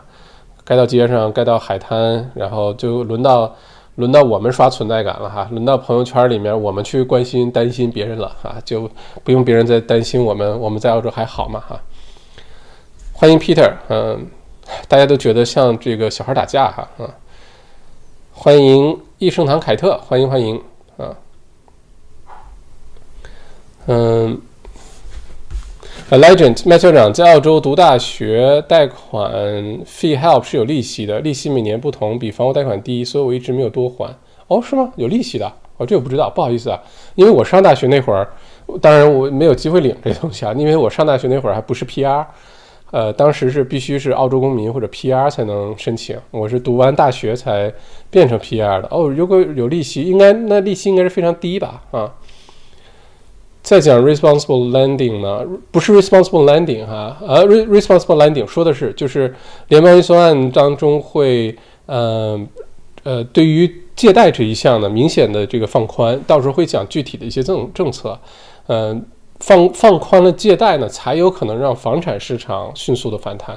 [0.63, 3.53] 该到街上，该到海滩，然后就轮到。
[3.95, 8.89] 轮到我们刷存在感了哈，轮到朋友圈里面我们去关心担心别人了哈，就
[9.23, 11.79] 不用别人再担心我们，我们在澳洲还好吗哈？
[13.13, 14.27] 欢迎 Peter，嗯，
[14.87, 17.09] 大家都觉得像这个小孩打架哈，嗯，
[18.33, 20.61] 欢迎益盛堂凯特，欢迎欢迎
[20.97, 21.15] 啊，
[23.87, 24.41] 嗯。
[26.11, 29.27] A legend，麦校长在澳洲读大学，贷款
[29.83, 34.15] fee help 是有利息的，利息每年不同，比房屋贷款低，所以我一直没有多还。
[34.47, 34.91] 哦，是吗？
[34.97, 35.51] 有利息的？
[35.77, 36.79] 哦，这我不知道，不好意思啊，
[37.15, 38.29] 因为我上大学那会儿，
[38.79, 42.23] 当然我没有机会领这东西啊，因为我上大学那会儿还不是 PR，
[42.91, 47.73] 呃，当时是必须是澳洲公民或者 PR 才能申请，我是读完大学才
[48.11, 48.87] 变成 PR 的。
[48.91, 51.81] 哦，如果有利息，应该那利息应该是非常低吧？
[51.89, 52.13] 啊。
[53.65, 59.33] 再讲 responsible lending 呢，不是 responsible lending 哈，呃，responsible lending 说的是就是
[59.69, 61.55] 联邦预算案当中会，
[61.87, 62.39] 呃，
[63.01, 68.17] 呃，对于借贷这一项呢，明显的这个放宽，到时候会讲具体的一些政政策，
[68.67, 69.03] 嗯。
[69.41, 73.53] 放放宽了借贷呢，才有可能让房产市场迅速的反弹，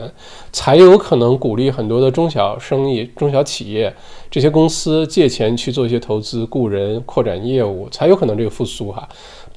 [0.50, 3.94] 才有可能鼓励很多的中小生意、中小企业
[4.28, 9.08] 这些公司借钱去做一些投资、雇人、扩展业务，才有可能这个复苏哈。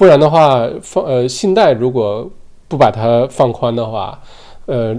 [0.02, 2.28] 不然的话，放呃信贷如果
[2.68, 4.20] 不把它放宽的话，
[4.66, 4.98] 呃，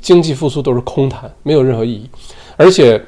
[0.00, 2.08] 经济复苏都是空谈，没有任何意义，
[2.56, 3.02] 而且。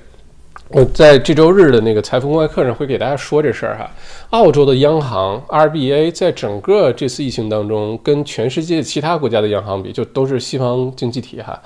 [0.71, 3.91] 我在这周日的那个财富公开课上会给大家说这事儿哈。
[4.29, 11.59] 澳洲的央行 RBA 在整个这次疫情当中，跟全世界其他国家的央行比，就都是西方经济体哈。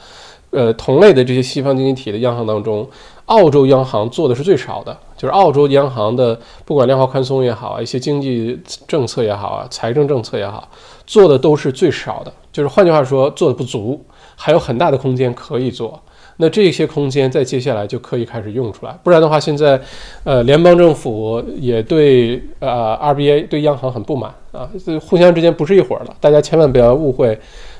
[0.50, 2.88] 呃，同类的这些西方经济体的央行当中，
[3.26, 10.68] 澳洲央行做的是最少的，就是澳洲央行的不管量化宽松也好啊，一些经济政策也好啊，财政政策也好，
[11.06, 14.04] 做的都是最少的，就是换句话说，做的不足，
[14.36, 16.00] 还有很大的空间可以做。
[16.38, 19.80] 那这些空间在接下来就可以开始用出来，不然的话，现在，
[20.24, 27.38] 呃，联邦政府也对呃 RBA 对央行很不满啊，这互相之间不是一伙儿的，大家千万不要误会，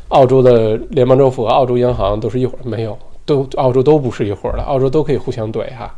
[0.09, 5.95] 澳洲的联邦政府和澳洲央行都是一伙儿，没有，都澳洲都不是一伙儿的，澳洲都可以互相怼哈。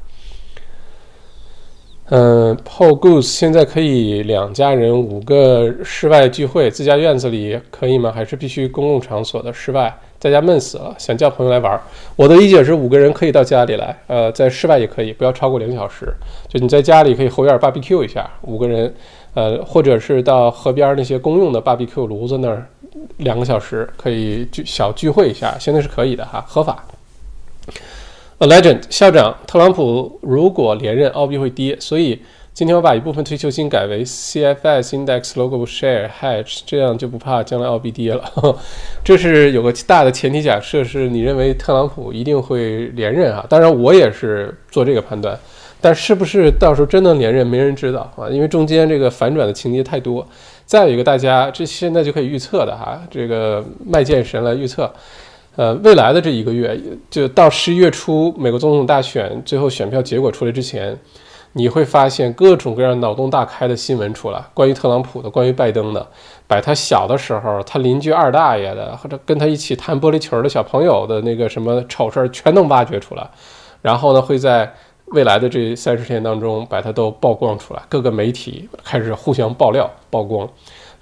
[2.10, 8.12] 嗯，Paul Goose 现在可以两家人五个室外聚会，自家院子里可以吗？
[8.14, 9.96] 还是必须公共场所的室外？
[10.18, 11.80] 在家闷死了，想叫朋友来玩。
[12.14, 16.12] 我的理解是，五个人可以到家里来，呃，在室外也可以，不要超过两小时。
[16.48, 18.94] 就你在家里可以后院 barbecue 一下，五个人，
[19.32, 22.66] 呃，或者是到河边那些公用的 barbecue 炉子那儿，
[23.18, 26.84] 两个小时可以聚小聚会一下，现在是可以的哈，合法。
[28.38, 32.20] A legend 校长特朗普如果连任，澳币会跌，所以。
[32.55, 38.22] 今天我把一部分退休金改为 CFS Index Local Share Hedge，这样就不怕将来澳币跌了。
[39.03, 43.44] 这是有个大的前提假设，是你认为特朗普一定会连任啊？
[43.48, 45.37] 当然我也是做这个判断，
[45.81, 50.24] 但是不是到时候真能连任，没人知道啊，因为中间这个反转的情节太多。
[50.64, 54.88] 再有一个，大家这现在就可以预测的哈，这个卖剑神来预测，
[55.56, 56.78] 呃，未来的这一个月，
[57.10, 60.98] 就到十一月初美国总统大选最后选票结果出来之前。
[61.56, 66.04] 你会发现各种各样脑洞大开的新闻出来，关于特朗普的，关于拜登的，
[66.48, 73.24] 把他小的时候他邻居二大爷的，或者跟他一起弹玻璃球的小朋友的那个什么丑事儿，全能挖掘出来。
[73.80, 74.68] 然后呢，会在
[75.12, 80.48] 未来的这三十天当中把它都曝光出来，各个媒体开始互相爆料曝光。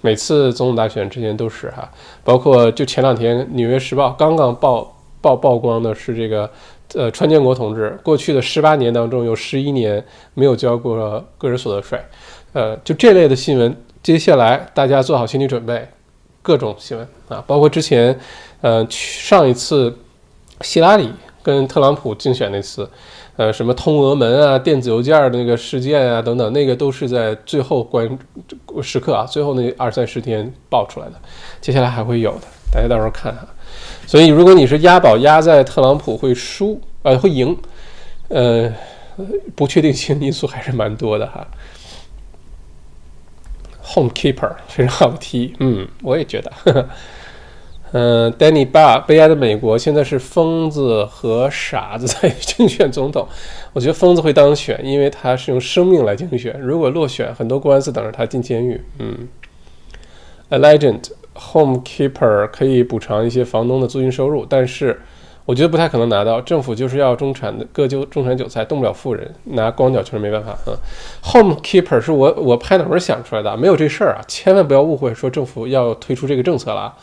[0.03, 1.89] 每次总统大选之前都是哈，
[2.23, 6.47] 包括就前两天《纽约时报》刚刚曝曝曝光的是这个。
[6.95, 10.95] 呃，川建国同志过去的十八年当中，有十一年没有交过
[11.39, 11.99] 个人所得税，
[12.51, 15.87] 呃，就这类的新闻，接下来大家做好心理准备，
[16.43, 18.15] 各种新闻啊，包括之前，
[18.61, 19.97] 呃，上一次
[20.61, 21.09] 希拉里
[21.41, 22.87] 跟特朗普竞选那次，
[23.35, 28.07] 呃，什么通俄门啊、电子邮件的那个事件啊等等，那个都是在最后关
[28.81, 31.13] 时刻啊，最后那二三十天爆出来的，
[31.59, 32.41] 接下来还会有的，
[32.71, 33.47] 大家到时候看哈。
[34.05, 37.57] 所以，如果你是押宝押在特朗普会输，呃，会赢，
[38.27, 38.71] 呃，
[39.55, 41.47] 不确定性因素还是蛮多的哈。
[43.95, 46.87] Home keeper 非常好踢，嗯，我也觉得。
[47.93, 53.27] 嗯，Danny b a 悲哀的美国现在是疯子和傻子在 竞选总统。
[53.71, 56.59] 我觉得疯子会当选，因为他是用生命来竞选。
[56.59, 58.81] 如果落选，很多官司等着他进监狱。
[58.99, 59.27] 嗯
[60.49, 61.11] ，A legend。
[61.35, 65.01] Home keeper 可以补偿一些房东的租金收入，但是
[65.45, 66.39] 我觉得不太可能拿到。
[66.39, 70.77] 政府就是要中产的割韭中产韭菜，动不了富人，拿光脚确实没办法啊。
[71.33, 76.93] Home keeper 是我我拍脑门想出来的，没有这事儿啊，千万不要误会说政府要推出这个政策了。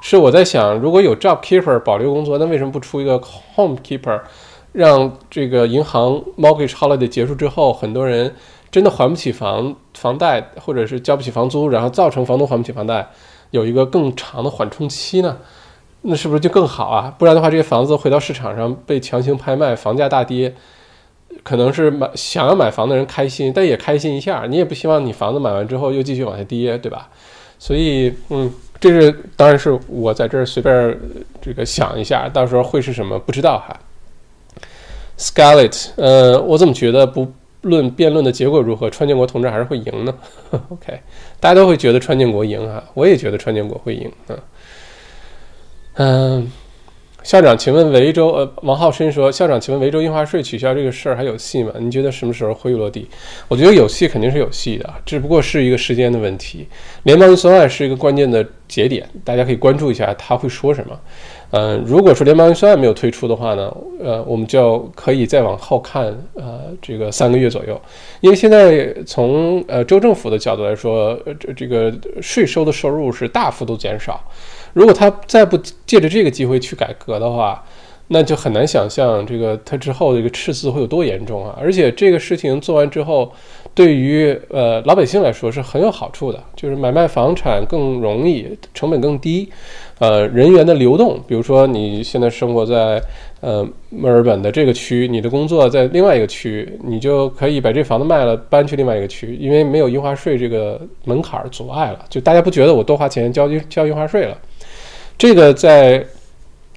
[0.00, 3.20] 是我在想，如果有 job keeper 保留工作，那为什么不出一个
[3.54, 4.20] home keeper，
[4.72, 8.34] 让这个银行 mortgage holiday 结束之后，很多人
[8.70, 13.08] 真的还不起房房贷，或者是交不起房租，然后造成房东还不起房贷。
[13.50, 15.36] 有一个更长的缓冲期呢，
[16.02, 17.12] 那是不是就更好啊？
[17.18, 20.54] 不然的话，这些房子回到市场上被强行拍卖，房价大跌，
[21.42, 24.46] 可能是买想要买房的人开心，但也开心一下。
[24.48, 27.08] 你也不希望你房子买完之后又继续往下跌，对吧？
[27.58, 30.98] 所以，嗯，这是当然是我在这儿随便
[31.40, 33.78] 这个想一下，到时候会是什么不知道哈。
[35.18, 37.30] Scarlett，呃，我怎么觉得不？
[37.62, 40.14] 论辩论的结果如何，川建国同志还是会赢呢。
[40.70, 40.98] OK，
[41.38, 44.34] 大家都会觉得川建国赢啊，我也觉得川建国会赢啊。
[45.96, 46.50] 嗯，
[47.22, 51.72] 校长，请问维州呃，王浩深说，校长，请问维州印花税取消这个事儿还有戏吗？
[51.78, 53.06] 你觉得什么时候会落地？
[53.46, 56.66] 我觉得有戏，肯定是有戏的，只不过是一个时间的问题。
[57.02, 60.98] 联邦预算案是一个关键的节点，大家可以关注一下他会说什么。
[61.52, 67.78] 嗯，如果说联邦预算案没有推出的话呢，呃，我们就可以再往后看，呃，这个三个月左右，
[68.20, 74.22] 因为现在从呃州政府的角度来说，这这个税收的收入是大幅度减少，
[74.72, 77.64] 如果他再不借着这个机会去改革的话，
[78.12, 81.56] 那就很难想象这个他之后的一个赤字会有多严重啊！
[81.60, 83.32] 而且这个事情做完之后，
[83.72, 89.48] 对于呃老百姓来说是很有好处的，就是买卖房产更容易，成本更低。
[90.00, 93.00] 呃，人员的流动，比如说你现在生活在
[93.42, 104.36] 呃墨尔本的这个区，你的工作在另外一个区，你就可以把这房子卖了，搬去另外一个区，因为没有印花税这个门槛阻碍了，就大家不觉得我多花钱交交印花税了。
[105.20, 106.02] 这个在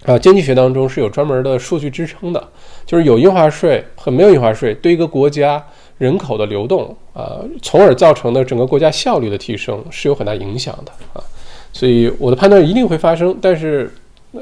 [0.04, 2.46] 啊经济学当中是有专门的数据支撑的，
[2.86, 5.66] 就是有印花税和没有印花税对一个国家
[5.98, 11.24] 人口的流动啊，从而造成的整个国家效率的提升是有很大影响的啊。
[11.72, 13.90] 所以我的判断一定会发生，但是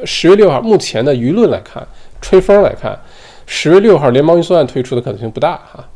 [0.03, 1.87] 十月六号目前的舆论来看，
[2.19, 2.99] 吹风来看，
[3.45, 5.87] 十月六号联邦预算案推出的可能性不大哈。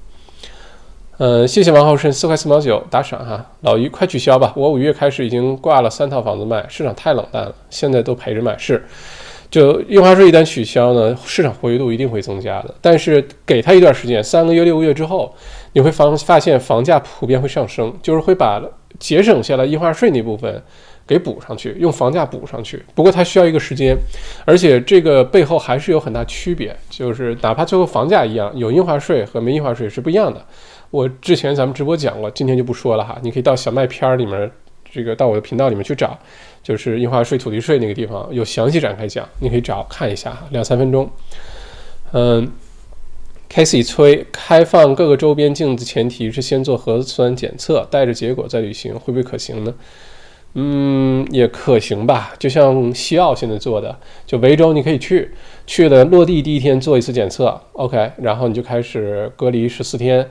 [1.17, 8.83] 嗯，谢谢王浩胜四块四毛九打赏哈，老于快取消吧，我五月开始已经挂了三套房子卖，市场太冷淡了，现在都陪着买是。
[9.49, 12.75] 就印花税一旦取消呢，市场活跃度一定会增加的。
[12.81, 15.33] 但是给它一段时间，三个月、六个月之后，
[15.71, 18.61] 你会发发现房价普遍会上升，就是会把
[18.99, 20.61] 节省下来印花税那部分
[21.07, 22.83] 给补上去，用房价补上去。
[22.93, 23.95] 不过它需要一个时间，
[24.43, 30.43] 而且这个背后还是有很大区别，就是哪怕最后房价一样，有印花税和没印花税是不一样的。
[30.91, 33.19] 我之前咱们直播讲过，今天就不说了哈。
[33.21, 34.49] 你可以到小麦片儿里面，
[34.89, 36.17] 这个到我的频道里面去找，
[36.63, 41.09] 就是印花税、土地税那个地方有详细展开讲，你可以找看一下哈，两三分钟。
[42.13, 42.49] 嗯
[43.49, 49.73] ，Casey 催开放各个周边境的前提是先做核酸检测，带着结果再旅行，会不会可行呢？
[50.53, 52.33] 嗯，也可行吧。
[52.39, 55.31] 就像西澳现在做的，就维州你可以去，
[55.67, 60.25] 去了落地第一天做一次检测，OK，然后你就开始隔离十四天。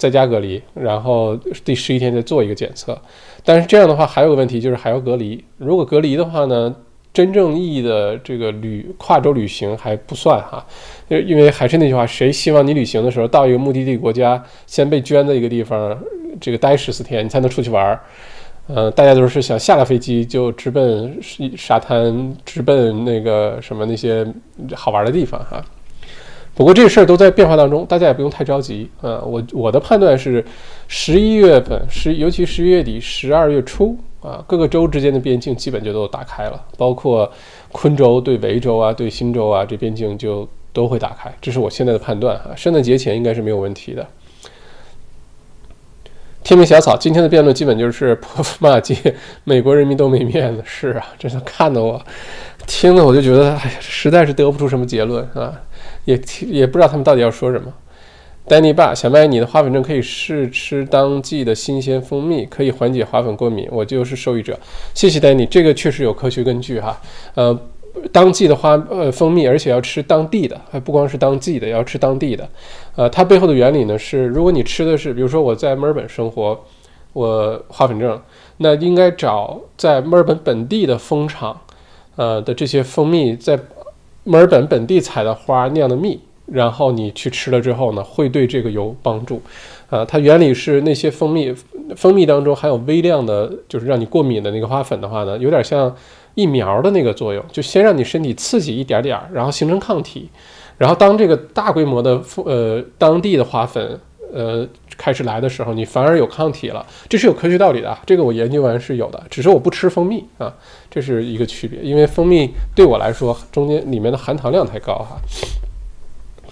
[0.00, 2.98] 在家隔离，然后第十一天再做一个检测。
[3.44, 5.44] 但是这样的话还有个问题，就是还要隔离。
[5.58, 6.74] 如果隔离的话呢，
[7.12, 10.64] 真正意义的这个旅跨州旅行还不算哈，
[11.08, 15.94] 因为还是那句话，谁希望你旅行的时候到一个目的地国家，先被圈在一个地方，
[16.40, 18.00] 这个待十四天，你才能出去玩儿？
[18.68, 21.18] 呃，大家都是想下了飞机就直奔
[21.56, 24.26] 沙滩，直奔那个什么那些
[24.74, 25.62] 好玩的地方哈。
[26.60, 29.18] 不过这事儿都在变化当中，大家也不用太着急啊。
[29.24, 30.44] 我我的判断是，
[30.88, 37.32] 十一月份十，尤其十一月底、十二月初啊，各个州之间的边境基本就都打开了，包括
[37.72, 41.34] 昆州对维州啊、对新州啊，这边境就都会打开。
[41.40, 42.50] 这是我现在的判断啊。
[42.54, 44.06] 圣诞节前应该是没有问题的。
[46.42, 48.94] 天命小草今天的辩论基本就是 泼妇骂街，
[49.44, 50.62] 美国人民都没面子。
[50.66, 51.98] 是啊，真的看得我
[52.66, 55.58] 听的我就觉得，哎呀，实在是得不出什么结论啊。
[56.04, 57.72] 也也不知道他们到底要说什么。
[58.48, 63.68] 丹尼爸，小麦，你的花粉症可以试吃当季的新鲜蜂蜜，可以缓解花粉过敏。
[63.70, 64.58] 我就是受益者，
[64.92, 67.00] 谢谢丹尼，这个确实有科学根据哈。
[67.34, 67.56] 呃，
[68.10, 72.48] 当季的花呃蜂蜜，而且要吃当地的，还不光是当季的，要吃当地的。
[72.96, 76.58] 呃，它背后的原理呢是，如果你吃的是，比如说我在墨尔本生活，
[77.12, 78.20] 我花粉症，
[78.56, 81.60] 那应该找在墨尔本本地的蜂场，
[82.16, 83.56] 呃的这些蜂蜜在。
[84.30, 89.42] 墨尔本本地采的花酿的蜜，然后你去吃了之后呢，会对这个有帮助。
[89.88, 91.52] 啊，它原理是那些蜂蜜，
[91.96, 95.92] 蜂蜜当中含有微量的，就是让你过敏的那个花粉的话呢，有点像
[96.36, 100.30] 疫苗的那个作用，就先让你身体刺激一点点儿，然后形成抗体，
[100.78, 103.98] 然后当这个大规模的呃当地的花粉。
[104.32, 104.64] 呃，
[105.00, 107.98] 开始来的时候，你反而有抗体了，这是有科学道理的啊。
[108.04, 110.54] 这个我研究完是有的，只是我不吃蜂蜜啊，
[110.90, 111.80] 这是一个区别。
[111.80, 115.16] 因为蜂蜜对我来说，中间里面的含糖量太高哈。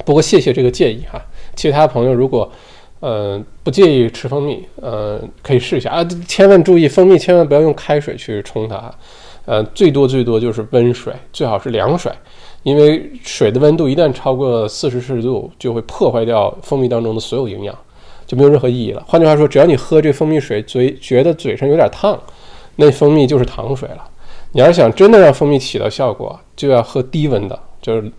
[0.06, 1.20] 不过谢谢这个建议哈，
[1.54, 2.50] 其他朋友如果
[3.00, 8.90] 呃不介意吃蜂蜜，呃可以试一下啊，千万注意蜂蜜千万不要用开水去冲它，
[9.44, 12.10] 呃最多最多就是温水，最好是凉水。
[12.64, 17.78] 因为水的温度一旦超过四十摄氏度，就会破坏掉蜂蜜当中的所有营养，
[18.28, 19.02] 就没有任何意义了。
[19.08, 22.16] 换句话说，只要你喝这蜂蜜水，嘴觉得嘴上有点烫，
[22.76, 24.08] 那蜂蜜就是糖水了。
[24.52, 28.12] 你要是想真的让蜂蜜起到效果，就要喝低温的，就是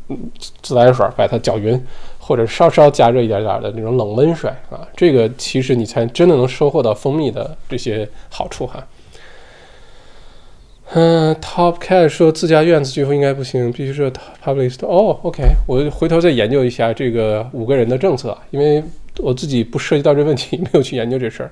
[0.61, 1.79] 自来水把它搅匀，
[2.17, 8.83] 或者稍稍加热一点点的那种冷温水啊，这个其实你才真的能收获到蜂蜜的这些好处哈。
[10.91, 14.11] 嗯，Top Cat 说自家院子最后应该不行，必须是
[14.43, 14.73] Public。
[14.87, 18.83] 哦，OK，我回头再研究一下这个五个人的政策，因为
[19.19, 21.51] 我自己不涉及到这问题， 没有去研究这事儿。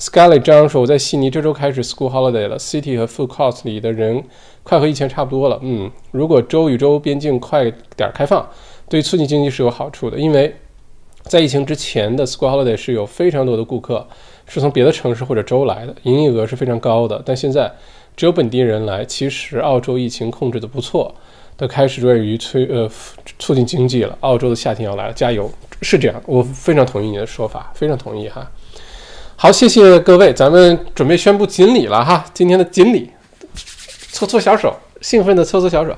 [0.00, 4.24] Scarlett 张说我在悉尼，这周开始 School Holiday 了，City 和 Food Cost 里的人
[4.64, 5.60] 快和以前差不多了。
[5.62, 8.44] 嗯，如果州与州边境快点开放，
[8.88, 10.52] 对促进经济是有好处的，因为
[11.22, 14.04] 在疫情之前的 School Holiday 是有非常多的顾客
[14.44, 17.72] 是从别的城市或者州来的，营业额是非常高的，但现在。
[18.16, 21.14] 只有本地人来，其实澳洲疫情控制的不错，
[21.58, 22.90] 的开始在于催呃
[23.38, 24.16] 促进经济了。
[24.20, 25.50] 澳洲的夏天要来了，加油！
[25.82, 28.50] 是这样，我非常同意你的说法，非常同意哈。
[29.36, 32.24] 好，谢谢各位，咱们准备宣布锦鲤了哈。
[32.32, 33.10] 今天的锦鲤，
[34.10, 35.94] 搓搓小手，兴奋的搓搓小手。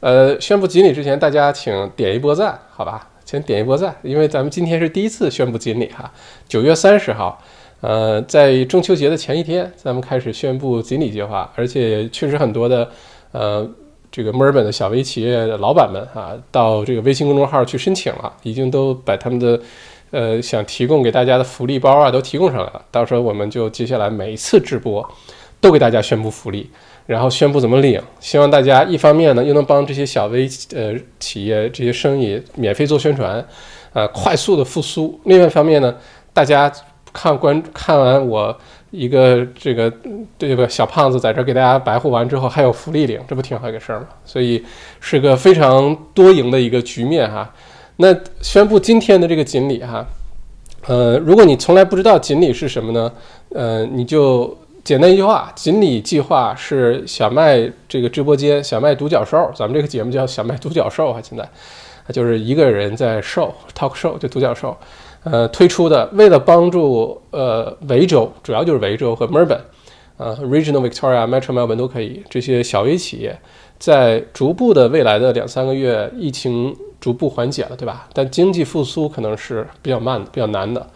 [0.00, 3.08] 呃，宣布锦鲤之前，大家请点一波赞，好吧？
[3.24, 6.12] 请点一波赞，因为咱们今天是第一次宣布锦鲤哈。
[6.46, 7.42] 九月三十号。
[7.84, 12.88] 呃，在中秋节的前一天，咱们开始宣布锦鲤计划，而且确实很多的，
[13.32, 13.70] 呃，
[14.10, 19.60] 这个墨尔本的小微企业的老板们啊，到这个微信公众号去申请了，已经都把他们的，
[20.12, 22.82] 呃，想提供给大家的福利包啊，都提供上来了。
[22.90, 25.06] 到时候我们就接下来每一次直播，
[25.60, 26.70] 都给大家宣布福利，
[27.04, 28.00] 然后宣布怎么领。
[28.18, 33.46] 希望大家一方面呢，又能帮这些小微呃企业这些生意免费做宣传，
[33.92, 35.94] 啊，快速的复苏；另外一方面呢，
[36.32, 36.72] 大家。
[37.14, 38.54] 看观看完我
[38.90, 39.90] 一个这个
[40.36, 44.08] 这个小胖子在这给大家白活完之后还有福利领，这不挺好一个事儿吗？
[44.24, 44.62] 所以
[45.00, 47.50] 是个非常多赢的一个局面哈。
[47.96, 50.04] 那宣布今天的这个锦鲤哈，
[50.86, 53.12] 呃，如果你从来不知道锦鲤是什么呢？
[53.50, 61.48] 呃，你就简单一句话，锦鲤计划是小麦这个直播间小麦独角兽，咱们这个节目叫小麦独角兽啊，现在
[62.12, 64.76] 就是一个人在 show talk show 就独角兽。
[65.24, 69.58] 呃，推出的为了帮助呃维州，主要就是维州和墨尔本，
[70.18, 73.38] 呃，Regional Victoria、Metro Melbourne 都可以，这些小微企业
[73.78, 78.06] 在逐步的未来的两三个月，疫情逐步缓解了，对吧？
[78.12, 80.86] 但经济复苏可能是比较慢的，比较难的，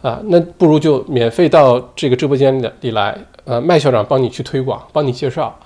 [0.00, 5.58] 啊，那不如就免费到这个直播间里里来，呃，麦校长帮你去推广，帮你介绍。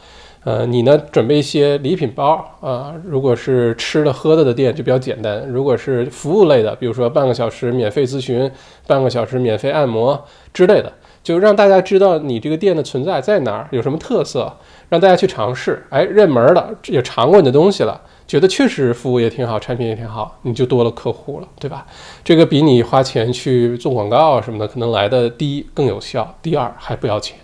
[0.47, 0.97] 呃，你呢？
[1.11, 2.95] 准备一些礼品包啊。
[3.05, 5.45] 如果是吃的喝的的店就比较简单。
[5.49, 8.49] 如果是服务类的，比如说半个小时免费咨询、
[8.87, 10.25] 半个小时免费按摩
[10.55, 14.57] 之类的，就让大家知道你这个店的存在在哪儿，有什么特色，
[14.89, 15.85] 让大家去尝试。
[15.91, 21.85] 哎，认门了，也尝过你的东西了，觉得确实服务也挺好，产品也挺好，你就多了客户了，对吧？
[22.23, 27.37] 这个比你花钱去做广告什么的可能来的第一更有效，第二还不要钱。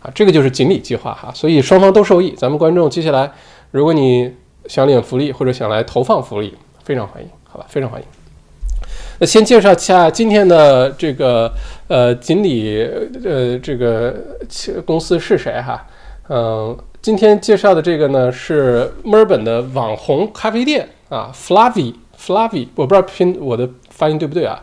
[0.00, 2.30] 啊，这个就是锦鲤计划哈，所以双方都受益。
[2.36, 3.32] 咱们观众接下来，
[3.72, 4.32] 如果你
[4.66, 8.06] 想领福利或者想来投放福利，非常欢迎，好吧，非常欢迎。
[9.18, 11.52] 那先介绍一下今天的这个
[11.88, 12.80] 呃锦鲤
[13.24, 14.14] 呃这个
[14.86, 15.84] 公司是谁哈？
[16.28, 24.62] 嗯，今天介绍的这个呢是墨尔本的网红咖啡店啊，Flavi Flavi，我不知道拼我的发音对不对啊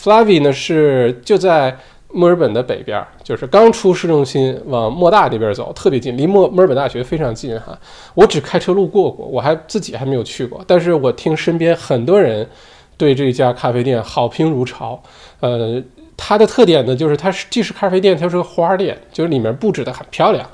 [0.00, 1.78] ？Flavi 呢是就在。
[2.14, 7.76] 墨尔本的北边，就是刚出市中心往莫大这边走，特别近，离墨墨尔本大学非常近哈。
[8.14, 12.48] 我只开车路过过，我还自己还没有去过，但是我听身边很多人
[12.96, 15.02] 对这家咖啡店好评如潮。
[15.40, 15.82] 呃，
[16.16, 20.48] 它的特点呢，就是它是既是咖啡店，它又是个花店，就是里面布置的很漂亮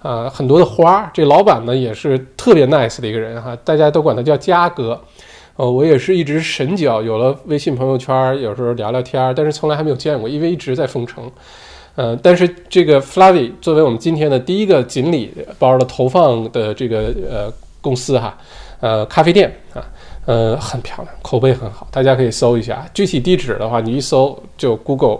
[0.00, 1.10] 啊，很多的花。
[1.12, 4.98] 这老板呢也是特别 nice 的一个人哈，大家都管他叫嘉哥。
[5.56, 11.30] 呃，我也是一直神交，有了微信朋友圈，有时候聊聊天，但是从来还没有见过，因为一直在封城。
[11.94, 18.34] 呃，但是这个 Flavy 作为我们今天的第一个锦鲤包的投放的这个呃公司哈，
[18.80, 19.84] 呃咖啡店啊，
[20.24, 22.88] 呃很漂亮，口碑很好，大家可以搜一下。
[22.94, 25.18] 具体地址的话，你一搜就 Google，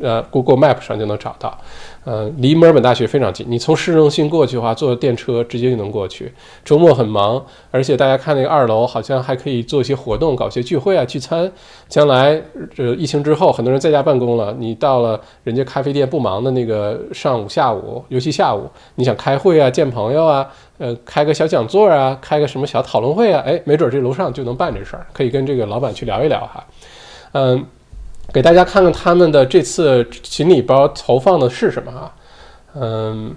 [0.00, 1.60] 呃 Google Map 上就能找到。
[2.06, 6.32] 呃，离墨尔本大学非常近，你从市中心过去的话，坐电车直接就能过去。
[6.64, 11.50] 周末很忙，而且大家看那个二楼好像还可以做一些活动，搞些聚会啊、聚餐。
[11.88, 12.40] 将来
[12.72, 20.48] 这疫情之后，很多人在家办公了，你到了人家咖啡店不忙的那个上午、下午，尤其下午，你想开会啊、见朋友啊，
[20.78, 26.64] 呃，开个小讲座啊，开个什么小讨论会啊，哎，没准这楼上就能办这事儿，可以跟这个老板去聊一聊哈。
[27.32, 27.66] 嗯。
[28.32, 32.12] 给大家看看他们的这次锦鲤包投放的是什么啊？
[32.74, 33.34] 嗯，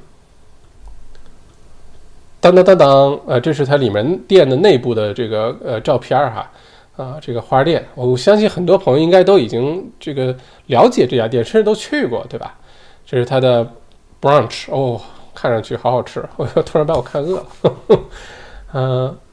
[2.42, 6.52] 当当当当，呃，这是它里面店的内部的这个呃照片儿哈，
[6.98, 10.36] 啊，这个花店，我相信很多朋友应该都已经这个
[10.66, 12.56] 了解这家店，甚至都去过，对吧？
[13.06, 13.66] 这是它的
[14.20, 15.00] brunch，哦，
[15.34, 17.46] 看上去好好吃，我突然把我看饿了，
[18.74, 19.18] 嗯。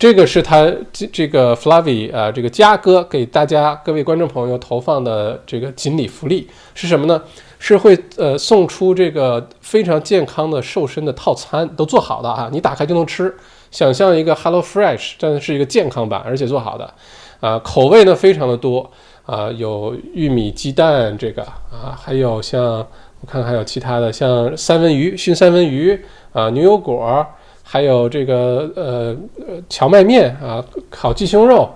[0.00, 7.22] 这个是他这这个 Flavi 啊，这个嘉哥给大家各位观众朋友投放的这个锦鲤福利是什么呢？
[7.58, 13.36] 是会呃送出这个非常健康的瘦身的套餐，都做好的啊，你打开就能吃，
[13.70, 16.94] 想象一个 Hello Fresh，但是一个健康版，而且做好的，
[17.40, 18.90] 啊，口味呢非常的多
[19.26, 26.00] 啊，有玉米鸡蛋这个啊，还有像我看还有其他的，像三文鱼熏三文鱼
[26.32, 27.26] 啊，牛油果。
[27.72, 29.16] 还有这个呃
[29.46, 31.70] 呃荞麦面啊，烤鸡胸肉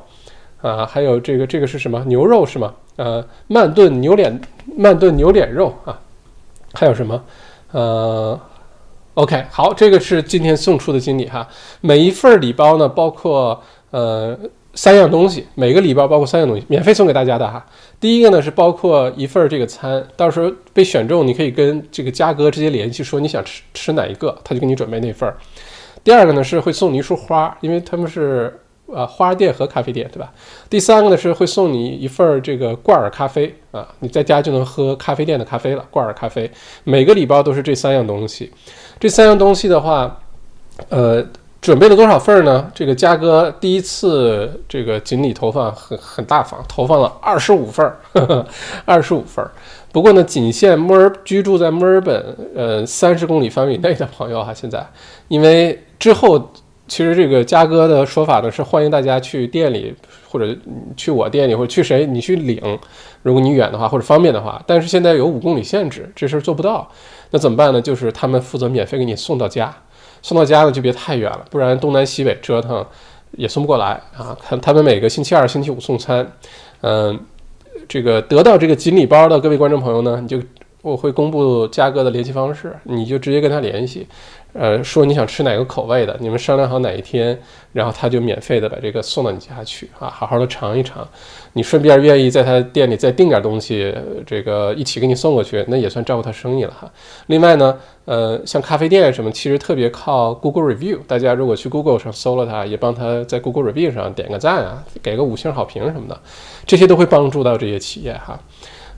[0.60, 2.74] 啊，还有这个这个是什么牛肉是吗？
[2.96, 4.40] 呃，慢炖牛脸
[4.76, 5.96] 慢炖牛脸肉啊，
[6.72, 7.22] 还有什么？
[7.70, 8.40] 呃
[9.14, 11.48] ，OK，好，这个是今天送出的锦鲤哈。
[11.80, 14.36] 每一份礼包呢，包括呃
[14.74, 17.64] 三样东西，每个礼包包括三样东西，免费送给大家的哈。
[18.00, 25.36] 第一个呢是包括一份这个餐，到时候被选中，你可以跟这个嘉哥直接联系，说你想吃吃哪一个，他就给你准备那份儿。
[26.04, 30.30] 第二个呢是会送你一束花，因为他们是呃花店和咖啡店，对吧？
[30.68, 36.50] 第三个呢是会送你一份儿这个罐儿咖啡啊，你在家就能喝咖啡店的咖啡了，罐儿咖啡。
[36.84, 38.52] 每个礼包都是这三样东西。
[39.00, 40.20] 这三样东西的话，
[40.90, 41.26] 呃，
[41.62, 42.70] 准备了多少份呢？
[42.74, 47.96] 这个嘉哥第一次这个锦鲤投放很很大方，投放了二十五份儿，
[48.84, 49.50] 二十五份儿。
[49.94, 54.52] 不过呢，仅限墨尔居住在墨尔本呃三十公里范围内的朋友哈。
[54.52, 54.84] 现在，
[55.28, 56.50] 因为之后
[56.88, 59.94] 其实这个嘉哥的说法呢是欢迎大家去店里
[60.28, 60.52] 或者
[60.96, 62.60] 去我店里或者去谁你去领，
[63.22, 64.60] 如果你远的话或者方便的话。
[64.66, 66.90] 但是现在有五公里限制，这事儿做不到，
[67.30, 67.80] 那怎么办呢？
[67.80, 69.72] 就是他们负责免费给你送到家，
[70.22, 72.84] 送到家呢就别太远了，不然东南西北折腾
[73.36, 74.36] 也送不过来啊。
[74.42, 76.26] 他他们每个星期二、星期五送餐，
[76.80, 77.16] 嗯，
[77.88, 80.40] 这个得到这个锦鲤包的各位观众朋友呢，你就
[80.82, 84.06] 我会公布嘉哥的联系方式，你就直接跟他联系。
[84.54, 87.36] 呃，说你想吃哪个口味的，你们商量好哪一天，
[87.72, 91.06] 然后他就免费的把这个送到你家去啊，好好的尝一尝。
[91.54, 93.92] 你顺便愿意在他店里再订点东西，
[94.24, 96.88] 这个一起给你送过去，那也算照顾他生意了哈。
[97.26, 106.16] 另外呢，呃，像咖啡店什么，其实特别靠 Google Review，大家如果去 Google 上搜了它，也帮他在 Google Review 上点个赞啊，给个五星好评什么的，
[106.64, 108.38] 这些都会帮助到这些企业哈。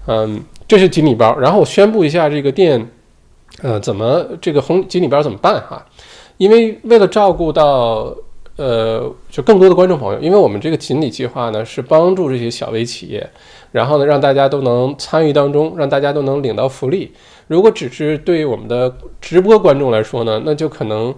[0.07, 2.87] 嗯，这是锦鲤包，然后我宣布一下这个店。
[3.63, 5.85] 呃，怎么这个红锦鲤边怎么办哈？
[6.37, 8.15] 因为为了照顾到
[8.57, 13.27] 呃，就更多的观众朋友，因为我们这个锦鲤计划呢是帮助这些小微企业，
[13.73, 17.13] 然后呢让大家都能参与当中，让大家都能领到福利。
[17.47, 21.15] 如果只是对于我们的直播观众来说呢，那就可能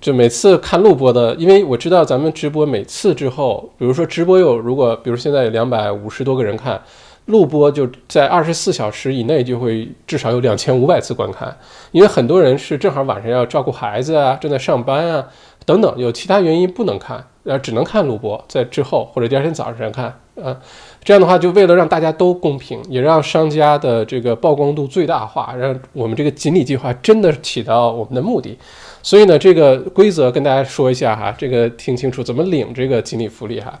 [0.00, 6.82] 就每次看录播的，因为我知道咱们直播每次之后，比如说直播有如果比如现在有两百五十多个人看。
[7.26, 11.56] 录播就在二十四小时以内就会至少有两千五百次观看，
[11.92, 15.28] 因为很多人是正好晚上要照顾孩子啊，正在上班啊，
[15.64, 20.06] 等等，有其他原因不能看，呃，只能看录播，在之后或者第二天早上看，
[20.42, 20.56] 啊，
[21.04, 28.58] 这样的话就为了让大家都公平，也让商家的这个曝光度最大化，让我们这个锦鲤计划真的起到我们的目的，
[29.00, 33.78] 所以呢，这个规则跟大家说一下哈，这个听清楚怎么领这个锦鲤福利哈。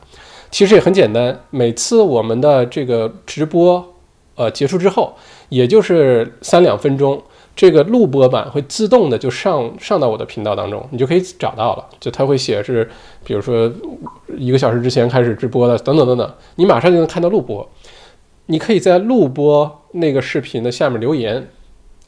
[0.52, 3.84] 其实也很简单，每次我们的这个直播，
[4.36, 5.14] 呃结束之后，
[5.48, 7.20] 也就是三两分钟，
[7.56, 11.84] 这个录播版会自动的就上上到我的频道当中，你就可以找到了。
[11.98, 12.86] 就它会写是，
[13.24, 13.72] 比如说
[14.36, 17.66] 一个小时之前开始直播的，等等等等，你马上就能看到录播。
[18.46, 21.48] 你可以在录播那个视频的下面留言，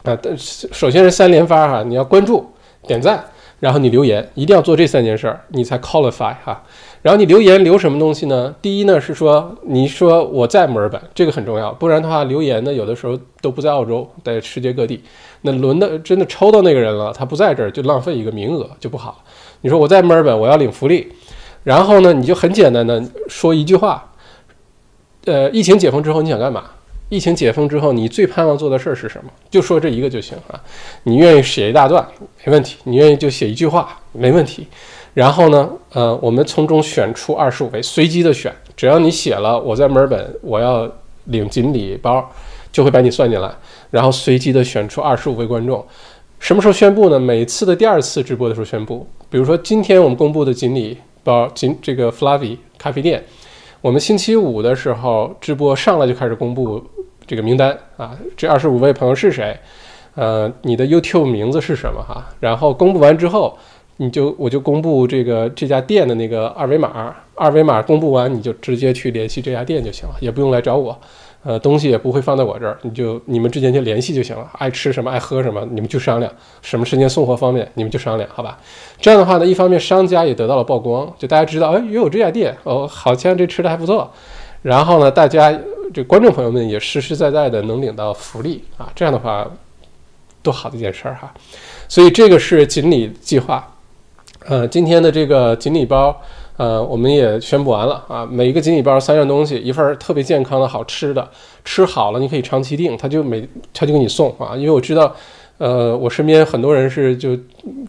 [0.03, 2.45] 啊，但首先是三连发哈，你要关注、
[2.86, 3.24] 点赞，
[3.61, 6.62] 然后你留言，一定要做这三件事儿，你才 qualify 哈。
[7.05, 8.55] 然后你留言留什么东西呢？
[8.62, 15.02] 第一呢是说你说我在墨尔本，这个很重要，不然的话留言呢有的时候都不在澳洲，在世界各地。
[15.42, 19.22] 那轮的真的抽到那个人了，他不在这儿就浪费一个名额就不好。
[19.61, 21.12] 你说我在墨尔本，我要领福利，
[21.62, 24.11] 然后呢你就很简单的说一句话，
[25.26, 26.64] 呃，疫情解封之后你想干嘛？
[27.11, 29.30] 疫情解封之后你最盼望做的事儿是什么？
[29.50, 30.59] 就说这一个就行啊。
[31.02, 32.02] 你愿意写一大段
[32.46, 34.66] 没问题，你愿意就写一句话没问题。
[35.15, 40.91] 然后呢，呃，我们从中选出二十五位，随机的选，只要你写了我在墨尔本，我要
[41.27, 42.29] 领锦鲤包，
[42.73, 43.49] 就会把你算进来。
[43.93, 45.87] 然后随机的选出二十五位观众，
[46.41, 47.21] 什么时候宣布呢？
[47.21, 49.07] 每次的第二次直播的时候宣布。
[49.31, 53.25] 比如说今天我们公布的锦鲤包，锦这个 Flavy 咖啡店，
[53.81, 56.83] 我们星期五的时候直播上来就开始公布
[57.25, 59.57] 这个名单啊，这二十五位朋友是谁？
[60.17, 62.29] 呃，你的 YouTube 名字是什么哈？
[62.41, 63.57] 然后公布完之后。
[63.99, 70.99] 你就我就公布这个这家店的那个二维码，二维码公布完你就直接去联系这家店就行了，也不用来找我，
[71.45, 78.59] 呃，东西也不会放在我这儿，你就你们之间就联系就行了，爱吃什么爱喝什么你们就商量，什么时间送货方便你们就商量，好吧？
[79.01, 84.11] 这样的话呢，一方面商家也得到了曝光，就大家知道，哎，也有这家店哦，好像这吃的还不错，
[84.62, 85.57] 然后呢，大家
[85.92, 89.49] 这观众朋友们也实实在在的能领到福利啊，这样的话
[90.42, 91.32] 多好的一件事儿哈，
[91.88, 93.70] 所以这个是锦鲤计划。
[94.47, 96.14] 呃，今天的这个锦鲤包，
[96.59, 98.26] 呃，我们也宣布完了啊。
[98.30, 101.26] 每一个锦鲤包三样东西，一份特别健康的好吃的，
[101.64, 104.55] 吃好了你可以长期订，他就每他就给你送啊。
[104.55, 105.16] 因为我知道，
[105.57, 107.34] 呃，我身边很多人是就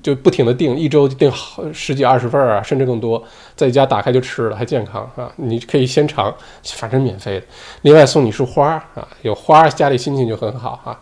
[0.01, 3.21] 就不停的订，一周就订好十几二十份啊，甚至更多，
[3.57, 5.29] 在家打开就吃了，还健康啊。
[5.35, 6.33] 你可以先尝，
[6.63, 7.45] 反正免费的。
[7.81, 10.97] 另外送你束花啊，有花家里心情就很好哈。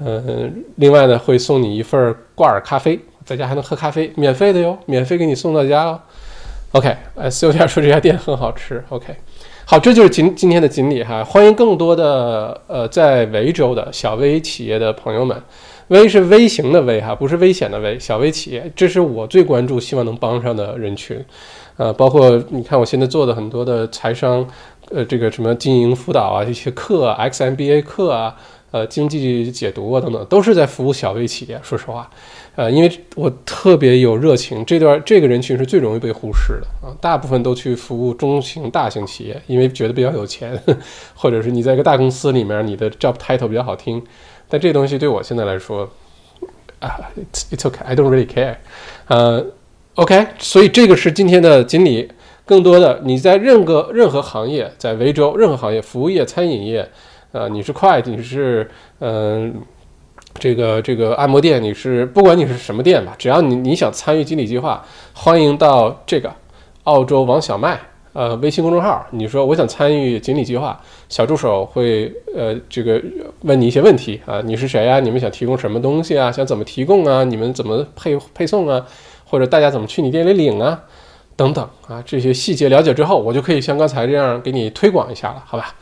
[0.00, 3.00] 嗯，另外呢会送你一份挂耳咖啡。
[3.28, 6.00] 在家还能喝咖啡，免费的哟，免费给你送到家哦。
[6.72, 8.82] OK，呃，私下说这家店很好吃。
[8.88, 9.14] OK，
[9.66, 15.36] 好，这就是今今天的锦鲤哈，欢迎更多的呃在维州的小微企业的朋友们，
[15.88, 21.22] 微是微型的微哈，不是危险的微，小微企业，这是我最关注，希望能帮上的人群。
[21.76, 24.46] 呃，包括你看我现在做的很多的财商，
[24.90, 28.34] 呃，这个什么经营辅导啊，一些课啊，XMBA 课啊，
[28.70, 31.58] 呃，经济解读啊等等，都是在服务小微企业。
[31.62, 32.10] 说实话。
[32.54, 40.60] 呃，因为我特别有热情，这段这个人群是最容易被忽视的啊，大部分都去服务中型、大型企业，因为觉得比较有钱，
[41.14, 44.02] 或者是你在一个大公司里面，你的 job title 比较好听。
[44.48, 45.88] 但这东西对我现在来说，
[46.80, 46.98] 啊
[47.32, 48.56] ，it's it's okay，I don't really care。
[49.06, 49.46] 呃
[49.94, 52.10] OK，所以这个是今天的锦鲤。
[52.44, 56.88] 更多的，你在任何任何行业，在维州任何行业，服务业、餐饮业，
[57.32, 58.70] 呃，你是会计，你是
[59.00, 59.54] 嗯，
[60.34, 66.32] 这个这个按摩店，你是不管你是什么店吧，只要你你想参与锦鲤计划，欢迎到这个
[66.84, 67.78] 澳洲王小麦
[68.14, 73.00] 呃微信公众号，你说我想参与锦鲤计划，小助手会呃这个
[73.42, 74.98] 问你一些问题啊，你是谁呀？
[74.98, 76.32] 你们想提供什么东西啊？
[76.32, 77.24] 想怎么提供啊？
[77.24, 78.86] 你们怎么配配送啊？
[79.26, 80.80] 或者大家怎么去你店里领啊？
[81.36, 85.74] 等等啊，这些细节了解之后，我就可以像刚才这样给你推广一下了，好吧？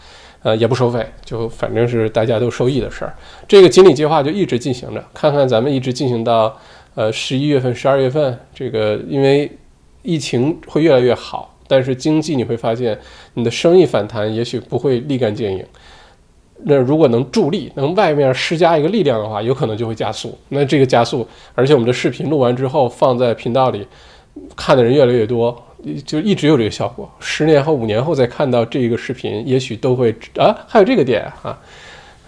[0.46, 3.12] 呃，也不收费，就反正是大家都受益的事儿。
[3.48, 6.56] 这个锦鲤计划就一直进行着，看看咱们一直进行到
[6.94, 9.50] 呃十一月份、十二月份，这个因为
[10.02, 12.96] 疫情会越来越好，但是经济你会发现
[13.34, 15.66] 你的生意反弹也许不会立竿见影。
[16.62, 20.38] 那如果能助力，能外面施加一个力量的话，有可能就会加速。
[20.50, 21.26] 那这个加速，
[21.56, 23.84] 而且我们的视频录完之后放在频道里。
[24.54, 25.65] 看的人越来越多，
[26.04, 27.10] 就一直有这个效果。
[27.20, 31.58] 十年后、五年后再看到这个视频，也许都会啊，还有这个点啊，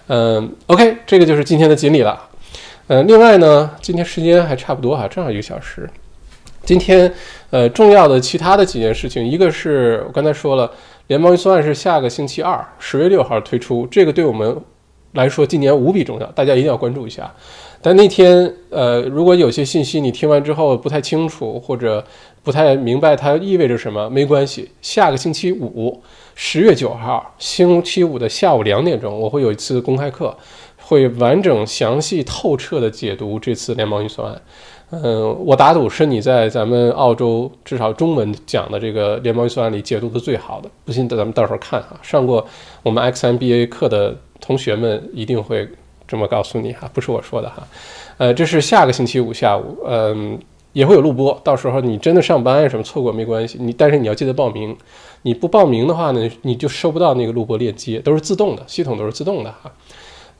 [0.06, 2.20] 嗯，OK，这个就是今天的锦鲤了。
[2.88, 5.88] 嗯，另外呢，今天时间还差不多哈，正好一个小时。
[6.64, 7.12] 今天
[7.50, 10.70] 呃，重要的其他的几件事情，一个是我刚才说了，
[11.06, 14.54] 联邦预算案是下个星期二，十月六号推出，这个对我们
[15.12, 17.32] 来说今年无比重要，大家一定要关注一下。
[17.80, 22.04] 但那天，呃，如果有些信息你听完之后不太清楚，或者
[22.48, 24.70] 不太明白它意味着什么，没关系。
[24.80, 26.02] 下个星期五，
[26.34, 30.34] 十月九号，星期五的下午两点钟，我会有一次公开课，
[30.78, 34.42] 会完整、详细、透彻的解读这次联邦预算案。
[34.92, 40.70] 嗯，我打赌是你在咱们澳洲至少中文讲的这个联邦预算案里解读的最好的。
[40.86, 42.00] 不信，咱们到时候看哈。
[42.00, 42.46] 上过
[42.82, 45.68] 我们 XMBA 课的同学们一定会。
[46.10, 47.62] 这么告诉你哈，不是我说的哈，
[48.16, 50.38] 呃，这是下个星期五下午，嗯，
[50.72, 54.76] 也会有录播，到时候你真的上班什么错过没关系，你但是你要记得报名，
[55.22, 59.72] 你不报名的话呢，你就收不到那个录播链接，都是自动的，系统都是自动的哈，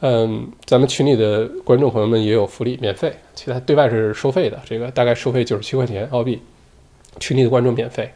[0.01, 6.41] 嗯，咱们群里的观众朋友们也有福利，免费，其他对外是收费的，这个大概收费九十七块钱澳币，
[7.19, 8.11] 群里的观众免费，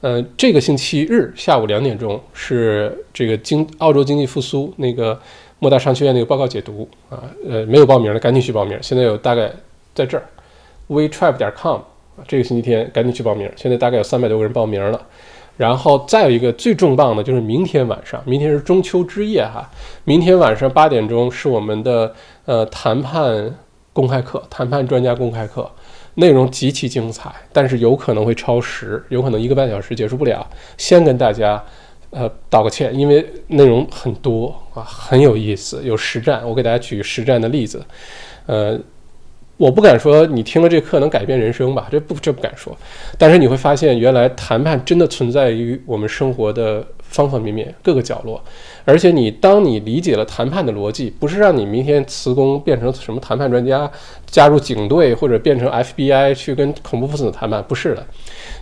[0.00, 5.20] 呃，这个星期日下午两点钟是这个经澳洲经济复苏那个。
[5.62, 8.78] 莫大商学院那个报告解读啊，呃，没有报名的赶紧去报名。
[8.80, 9.52] 现在有大概
[9.94, 10.24] 在这儿
[10.90, 11.80] ，wetrap 点 com，
[12.28, 13.50] 这个星期天赶紧去报名。
[13.56, 15.00] 现在大概有三百多个人报名了。
[15.56, 19.70] 然后再有一个最重磅的，就是明天晚上，明天是中秋之夜哈，
[20.04, 22.14] 明天晚上八点钟是我们的
[22.46, 23.54] 呃谈判
[23.92, 25.70] 公开课，谈判专家公开课，
[26.14, 30.46] 内容极其精彩，但是有可能会超时，有可能一个半小时结束不了。
[30.76, 31.62] 先跟大家。
[32.12, 36.42] 呃，道个歉，因为内容很多啊，很有意思，有实战。
[36.44, 37.80] 我给大家举实战的例子。
[38.46, 38.76] 呃，
[39.60, 42.74] 我不敢说你听了这课能改变人生吧，这不这不敢说。
[43.18, 48.42] 但是你会发现，原来谈判真的存在于我们生活的方方面面、各个角落。
[48.86, 53.90] 而且你当你理解了谈判的逻辑，不是让你明天辞工变成什么谈判专家，
[54.24, 58.06] 加入警队或者变成 FBI 去跟恐怖分子谈判，不是的。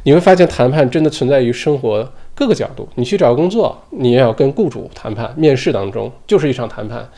[0.02, 2.12] 你会发现，谈判真的存在于生活。
[2.34, 5.32] 各个角度，你去找工作，你也要跟雇主谈判。
[5.36, 7.08] 面试当中就是一场谈判。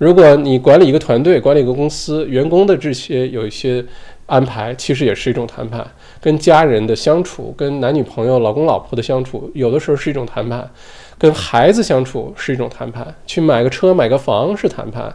[0.00, 3.84] 如果你管理一个团队，管理一个公司，员工的这些有一些
[4.24, 5.86] 安排，其实也是一种谈判。
[6.22, 10.66] 跟家人的相处，跟男女朋友、老公老婆的相处，有的时候是一种谈判。
[11.18, 13.14] 跟孩子相处是一种谈判。
[13.26, 15.14] 去买个车、买个房是谈判，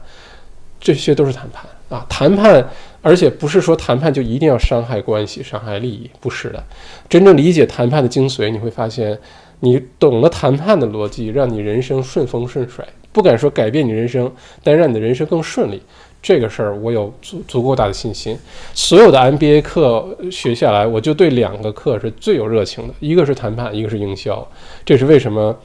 [0.79, 2.05] 这些都是谈判啊！
[2.07, 2.63] 谈判，
[3.01, 6.63] 而且不是说谈判就一定要伤害关系、伤害利益，不是的。
[7.09, 9.17] 真正理解谈判的精髓，你会发现。
[9.61, 12.85] 你懂了谈判的逻辑，让你人生顺风顺水，
[13.15, 14.29] 不敢说改变你人生，
[14.61, 15.81] 但让你的人生更顺利，
[16.21, 18.37] 这个事儿我有足足够大的信心。
[18.73, 24.45] 所有的 MBA 课学下来，我就对两个课是最有热情的，一个是谈判，一个是营销。
[24.83, 25.57] 这是为什么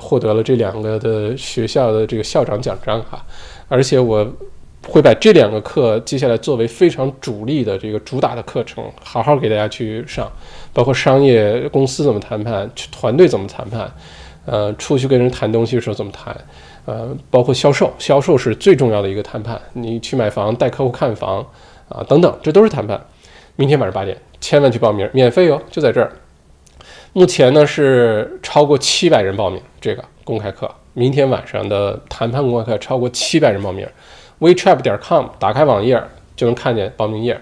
[0.00, 3.24] 获得了这两个的学校的这个校长奖章哈，
[3.68, 4.28] 而且我。
[4.88, 10.28] 会把这两个课接下来作为非常主力的这个主打的课程，好好给大家去上，
[10.72, 13.88] 包括商业公司怎么谈判，团队怎么谈判，
[14.44, 16.36] 呃，出去跟人谈东西的时候怎么谈，
[16.84, 21.46] 呃，包括销售，销售是最重要的一个谈判，你去买房带客户看房
[21.88, 23.00] 啊等等，这都是谈判。
[23.56, 26.10] 明天晚上八点，千万去报名，免费哦，就在这儿。
[27.12, 33.86] 目前呢是超过七百人报名这个公开课，明天晚上的谈判公开课超过七百人报名。
[34.40, 36.02] wetrap 点 com 打开网页
[36.34, 37.40] 就能看见报名页，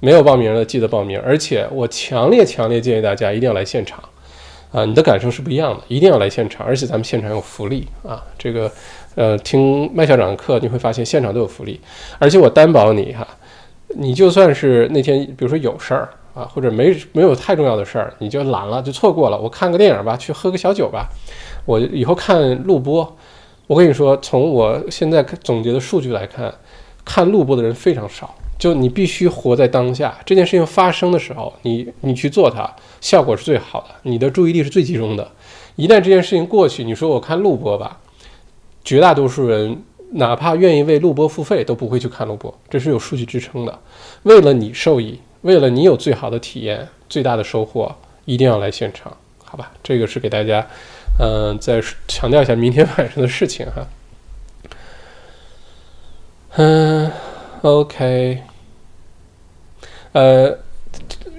[0.00, 1.18] 没有报名的记得报名。
[1.24, 4.02] 而且我强烈强烈建议大家一定要来现场，
[4.72, 6.66] 啊，你的感受是不一样的，一定要来现场。
[6.66, 8.72] 而且咱们现场有福利啊，这个
[9.14, 11.78] 呃听麦校长的课你会发现现场都有福利。
[12.18, 13.26] 而且我担保你哈，
[13.88, 19.38] 你就算是那天比如说有事儿啊，或者没没有太重要的事儿，你就懒了，就错过了。
[19.38, 21.06] 我看个电影吧，去喝个小酒吧。
[21.66, 23.16] 我以后看录播，
[23.66, 26.52] 我跟你说，从我现在总结的数据来看，
[27.04, 28.34] 看录播的人非常少。
[28.62, 35.28] 就你必须活在当下，这件事情发生的时候，你你去做它，效果是最好的，你的注意力是最集中的。
[35.74, 37.98] 一旦这件事情过去，你说我看录播吧，
[38.84, 39.82] 绝大多数人
[40.12, 43.76] 哪怕愿意为录播付费，都不会去看录播，这是有数据支撑的。
[44.22, 47.92] 为了你受益，为了你有最好的体验、最大的收获，
[48.26, 49.72] 一定要来现场，好吧？
[49.82, 50.64] 这个是给大家，
[51.18, 53.84] 嗯，再强调一下明天晚上的事情哈。
[56.58, 57.10] 嗯
[57.62, 58.40] ，OK。
[60.12, 60.54] 呃，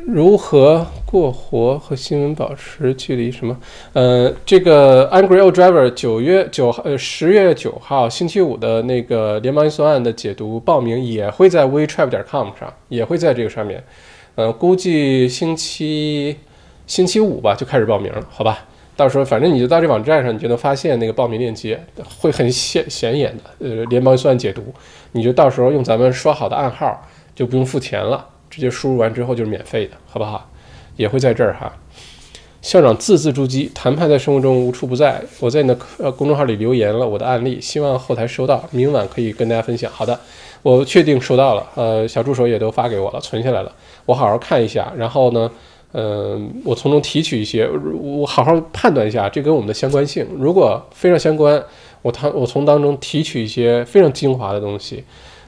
[0.07, 3.32] 如何过活和新闻保持距离？
[3.32, 3.55] 什么？
[3.93, 13.84] 呃，这个 Angry Old Driver 九月九号，呃，十月九号星期五的那个联邦预算案的解读报名也会在 WeTrap 点 com 上，也会在这个上面。
[14.36, 16.36] 呃，估计星期
[16.88, 18.65] 星期五吧就开始报名了，好吧？
[18.95, 21.80] 到时候反正你就到这网站上，你就能发现那个报名链接，
[22.19, 23.43] 会很显显眼的。
[23.59, 24.63] 呃，联邦预算案解读，
[25.11, 28.30] 你就到时候用咱们说好的暗号，就不用付钱了。
[28.54, 30.47] 直接输入完之后就是免费的，好不好？
[30.95, 31.74] 也会在这儿哈。
[32.62, 35.20] 校长字字珠玑，谈判在生活中无处不在。
[35.39, 39.91] 我在你的呃公众号里留言了我的案例，希望后台收到，明晚可以跟大家分享。
[39.91, 40.20] 好的，
[40.62, 43.72] 我确定收到了，呃，小助手也都发给我了，存下来了，
[44.06, 44.93] 我好好看一下。
[44.95, 45.49] 然后呢，
[45.93, 47.68] 嗯，我从中提取一些，
[47.99, 50.28] 我好好判断一下这跟我们的相关性。
[50.38, 51.62] 如果非常相关，
[52.04, 55.04] 我谈我从当中提取一些非常精华的东西。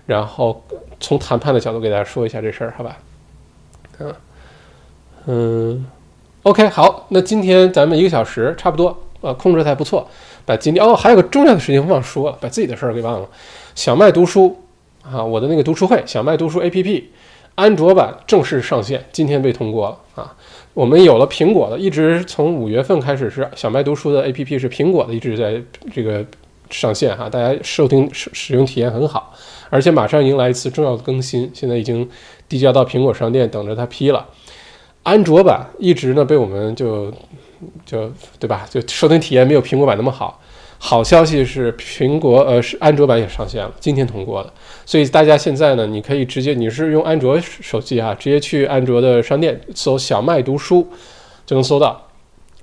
[0.05, 0.63] 然后
[0.99, 2.97] 从谈判的角度给大家说一下这事儿，好吧？
[3.99, 4.13] 嗯
[5.25, 5.85] 嗯
[6.43, 10.07] ，OK，好，那今天咱们一个小时差不多，呃，控制的还不错。
[10.45, 13.27] 把今天哦，还有个重要的事情忘说了，把自己的事儿给忘了。
[13.73, 14.55] 小麦读书
[15.01, 17.03] 啊，我的那个读书会，小麦读书 APP，
[17.55, 20.35] 安卓版正式上线，今天被通过了啊。
[20.75, 25.59] 我们有了苹果的，一直从五月份开始是小麦读书的 APP 是苹果的，一直在
[25.91, 26.23] 这个
[26.69, 29.33] 上线哈，大家收听使使用体验很好。
[29.69, 32.07] 而且马上迎来一次重要的更新，现在已经
[32.47, 34.25] 递交到苹果商店，等着它批了。
[35.03, 37.11] 安卓版一直呢被我们就
[37.85, 38.65] 就对吧？
[38.69, 40.39] 就收听体验没有苹果版那么好。
[40.77, 44.51] 好消息是苹果呃是安卓版也上线了，今天通过的。
[44.85, 50.87] 所以大家现在呢，你可以直接你是用安卓手机啊，直接去安卓的商店搜“小麦读书”
[51.45, 52.01] 就能搜到。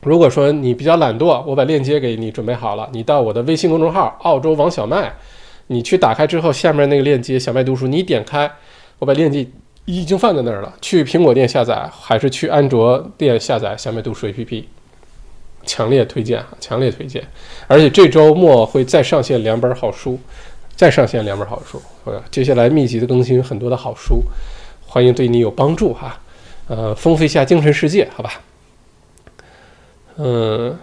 [0.03, 5.12] 如果说你比较懒惰，我把链接给你准备好了，你到我的微信公众号“澳洲王小麦”。
[5.68, 8.50] 你去打开之后，下面那个链接“小麦读书”，你点开，
[8.98, 9.46] 我把链接
[9.84, 10.72] 已经放在那儿了。
[10.80, 14.64] 去苹果店下载，还是去安卓店下载“小麦读书 ”APP？
[15.64, 17.22] 强烈推荐啊，强烈推荐！
[17.68, 20.18] 而且这周末会再上线两本好书，
[20.74, 21.80] 再上线两本好书。
[22.32, 24.24] 接下来密集的更新很多的好书，
[24.84, 26.18] 欢迎对你有帮助哈。
[26.66, 28.40] 呃，丰富一下精神世界，好吧？
[30.16, 30.76] 嗯，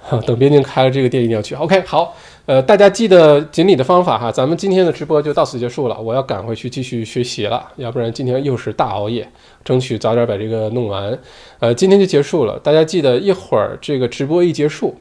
[0.00, 1.54] 好，等边境开了，这个店一定要去。
[1.54, 2.14] OK，好。
[2.46, 5.98] 呃，大家记得锦鲤的方法哈，咱们今天的直播就到此结束了。
[5.98, 9.26] 我要赶回去继续学习了，要不然今天又是大熬夜，
[9.64, 11.18] 争取早点把这个弄完。
[11.58, 14.94] 呃，今天就结束了，大家记得一会儿这个直播一结束，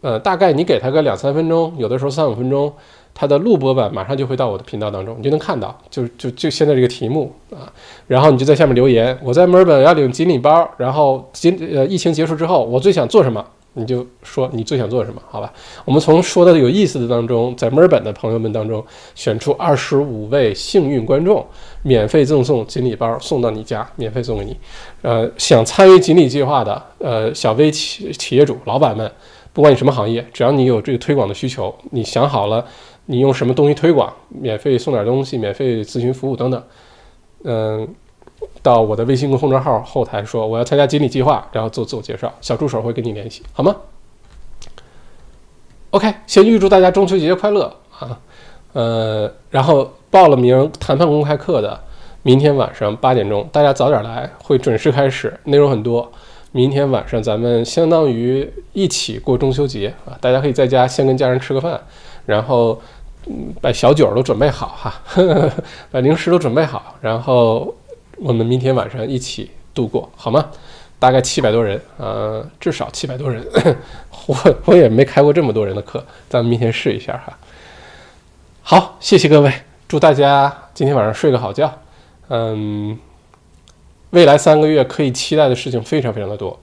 [0.00, 2.72] 呃，大概你给他个两三分钟，有的时候三五分钟，
[3.12, 7.66] 他的录播版马上就会到我的频道当中，你就能看到，就就就现在这个题目啊，
[8.06, 13.44] 然后你就在下面留言，我在墨尔本要领锦鲤包，然后锦呃疫情结束之后，我最想做什么？
[13.78, 15.20] 你就说你最想做什么？
[15.28, 15.52] 好吧，
[15.84, 18.82] 我们从说的有意思的当中，在墨尔本的朋友们当中
[19.14, 21.46] 选出二十五位幸运观众，
[21.82, 24.56] 免费赠送锦鲤包送到你家，免费送给你。
[25.02, 29.10] 呃，想参与锦鲤计划的呃小微企企业主、老板们，
[29.52, 32.64] 不管你什么行业，只要你有这个推广的需求，你想好了
[33.04, 36.62] 你用什么东西推广，免费送点东西，免费咨询服务等等，
[37.44, 37.86] 嗯。
[38.62, 43.76] 到我的微信公众号后台说我要参加锦鲤计划，然后做自我介绍，小助手会跟你联系，好吗
[45.90, 48.18] ？OK，先预祝大家中秋节快乐啊！
[48.72, 51.80] 呃，然后报了名谈判公开课的，
[52.22, 56.10] 明天晚上八点钟，大家早点来，会准时开始，内容很多。
[56.52, 60.18] 明天晚上咱们相当于一起过中秋节啊！
[60.20, 61.80] 大家可以在家先跟家人吃个饭，
[62.26, 62.80] 然后
[63.60, 64.94] 把小酒都准备好哈，
[65.90, 67.72] 把零食都准备好，然后。
[68.18, 70.50] 我们明天晚上一起度过好吗？
[70.98, 73.46] 大概七百多人，呃，至少七百多人。
[74.26, 77.38] 我我也没开过这么多人的课，咱们明天试一下哈。
[78.62, 79.52] 好，谢谢各位，
[79.86, 81.70] 祝大家今天晚上睡个好觉。
[82.28, 82.98] 嗯，
[84.10, 86.58] 未来三个月可以期待的事情非常非常的多，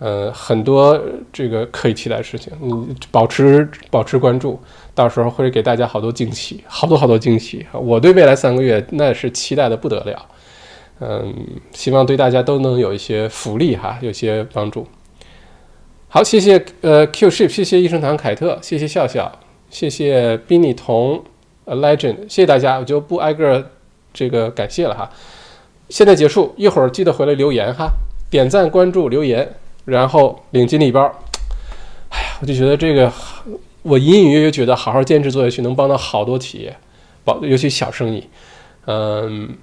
[0.00, 1.00] 呃，很多
[1.32, 4.60] 这个可以期待的事情，你保持保持关注，
[4.92, 7.64] 到时候会给大家好多惊喜，好多好多惊喜。
[7.72, 10.26] 我对未来三个月那是期待的不得了。
[11.00, 11.34] 嗯，
[11.72, 14.86] 希望对大家都能有一些福利哈，有些帮助。
[16.08, 19.30] 好，谢谢呃 Q ship，谢谢益生堂凯特，谢谢笑笑，
[19.70, 21.22] 谢谢 Binny 童
[21.66, 23.70] Legend，谢谢大家，我就不挨个
[24.12, 25.10] 这个感谢了哈。
[25.88, 27.90] 现在结束，一会儿记得回来留言哈，
[28.30, 29.48] 点赞、关注、留言，
[29.84, 31.02] 然后领金礼包。
[32.08, 33.12] 哎呀，我就觉得这个，
[33.82, 36.74] 我隐隐约约觉得好好坚持做下去，能帮到好多企业，
[37.24, 38.26] 帮尤其小生意，
[38.86, 39.56] 嗯，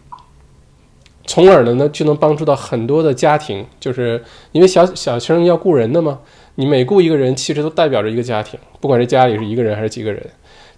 [1.25, 6.19] 从而呢呢就能帮助到很多的家庭，就是因为小小生要雇人的嘛，
[6.55, 10.21] 你每雇一个人，其实都代表着一个家庭，不管是家里是一个人还是几个人。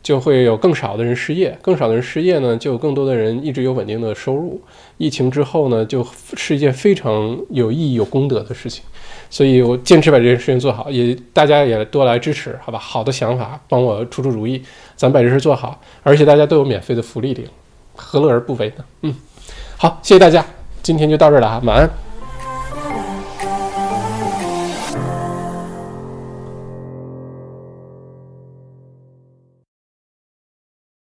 [0.03, 4.61] 就会有更少的人失业，更少的人失业呢，就有更多的人一直有稳定的收入。
[4.97, 6.05] 疫情之后呢，就
[6.37, 8.81] 是一件非常有意义、有功德的事情。
[9.29, 12.79] 所以我坚持把这件事情做好，也大家也多来支持，好吧？
[12.79, 14.61] 好的想法，帮我出出主意，
[14.95, 15.81] 咱把这事做好。
[16.03, 17.45] 而且大家都有免费的福利领，
[17.93, 18.85] 何乐而不为呢？
[19.01, 19.13] 嗯，
[19.79, 20.43] 好，谢谢大家，
[20.81, 22.06] 今天就到这儿了哈，晚安。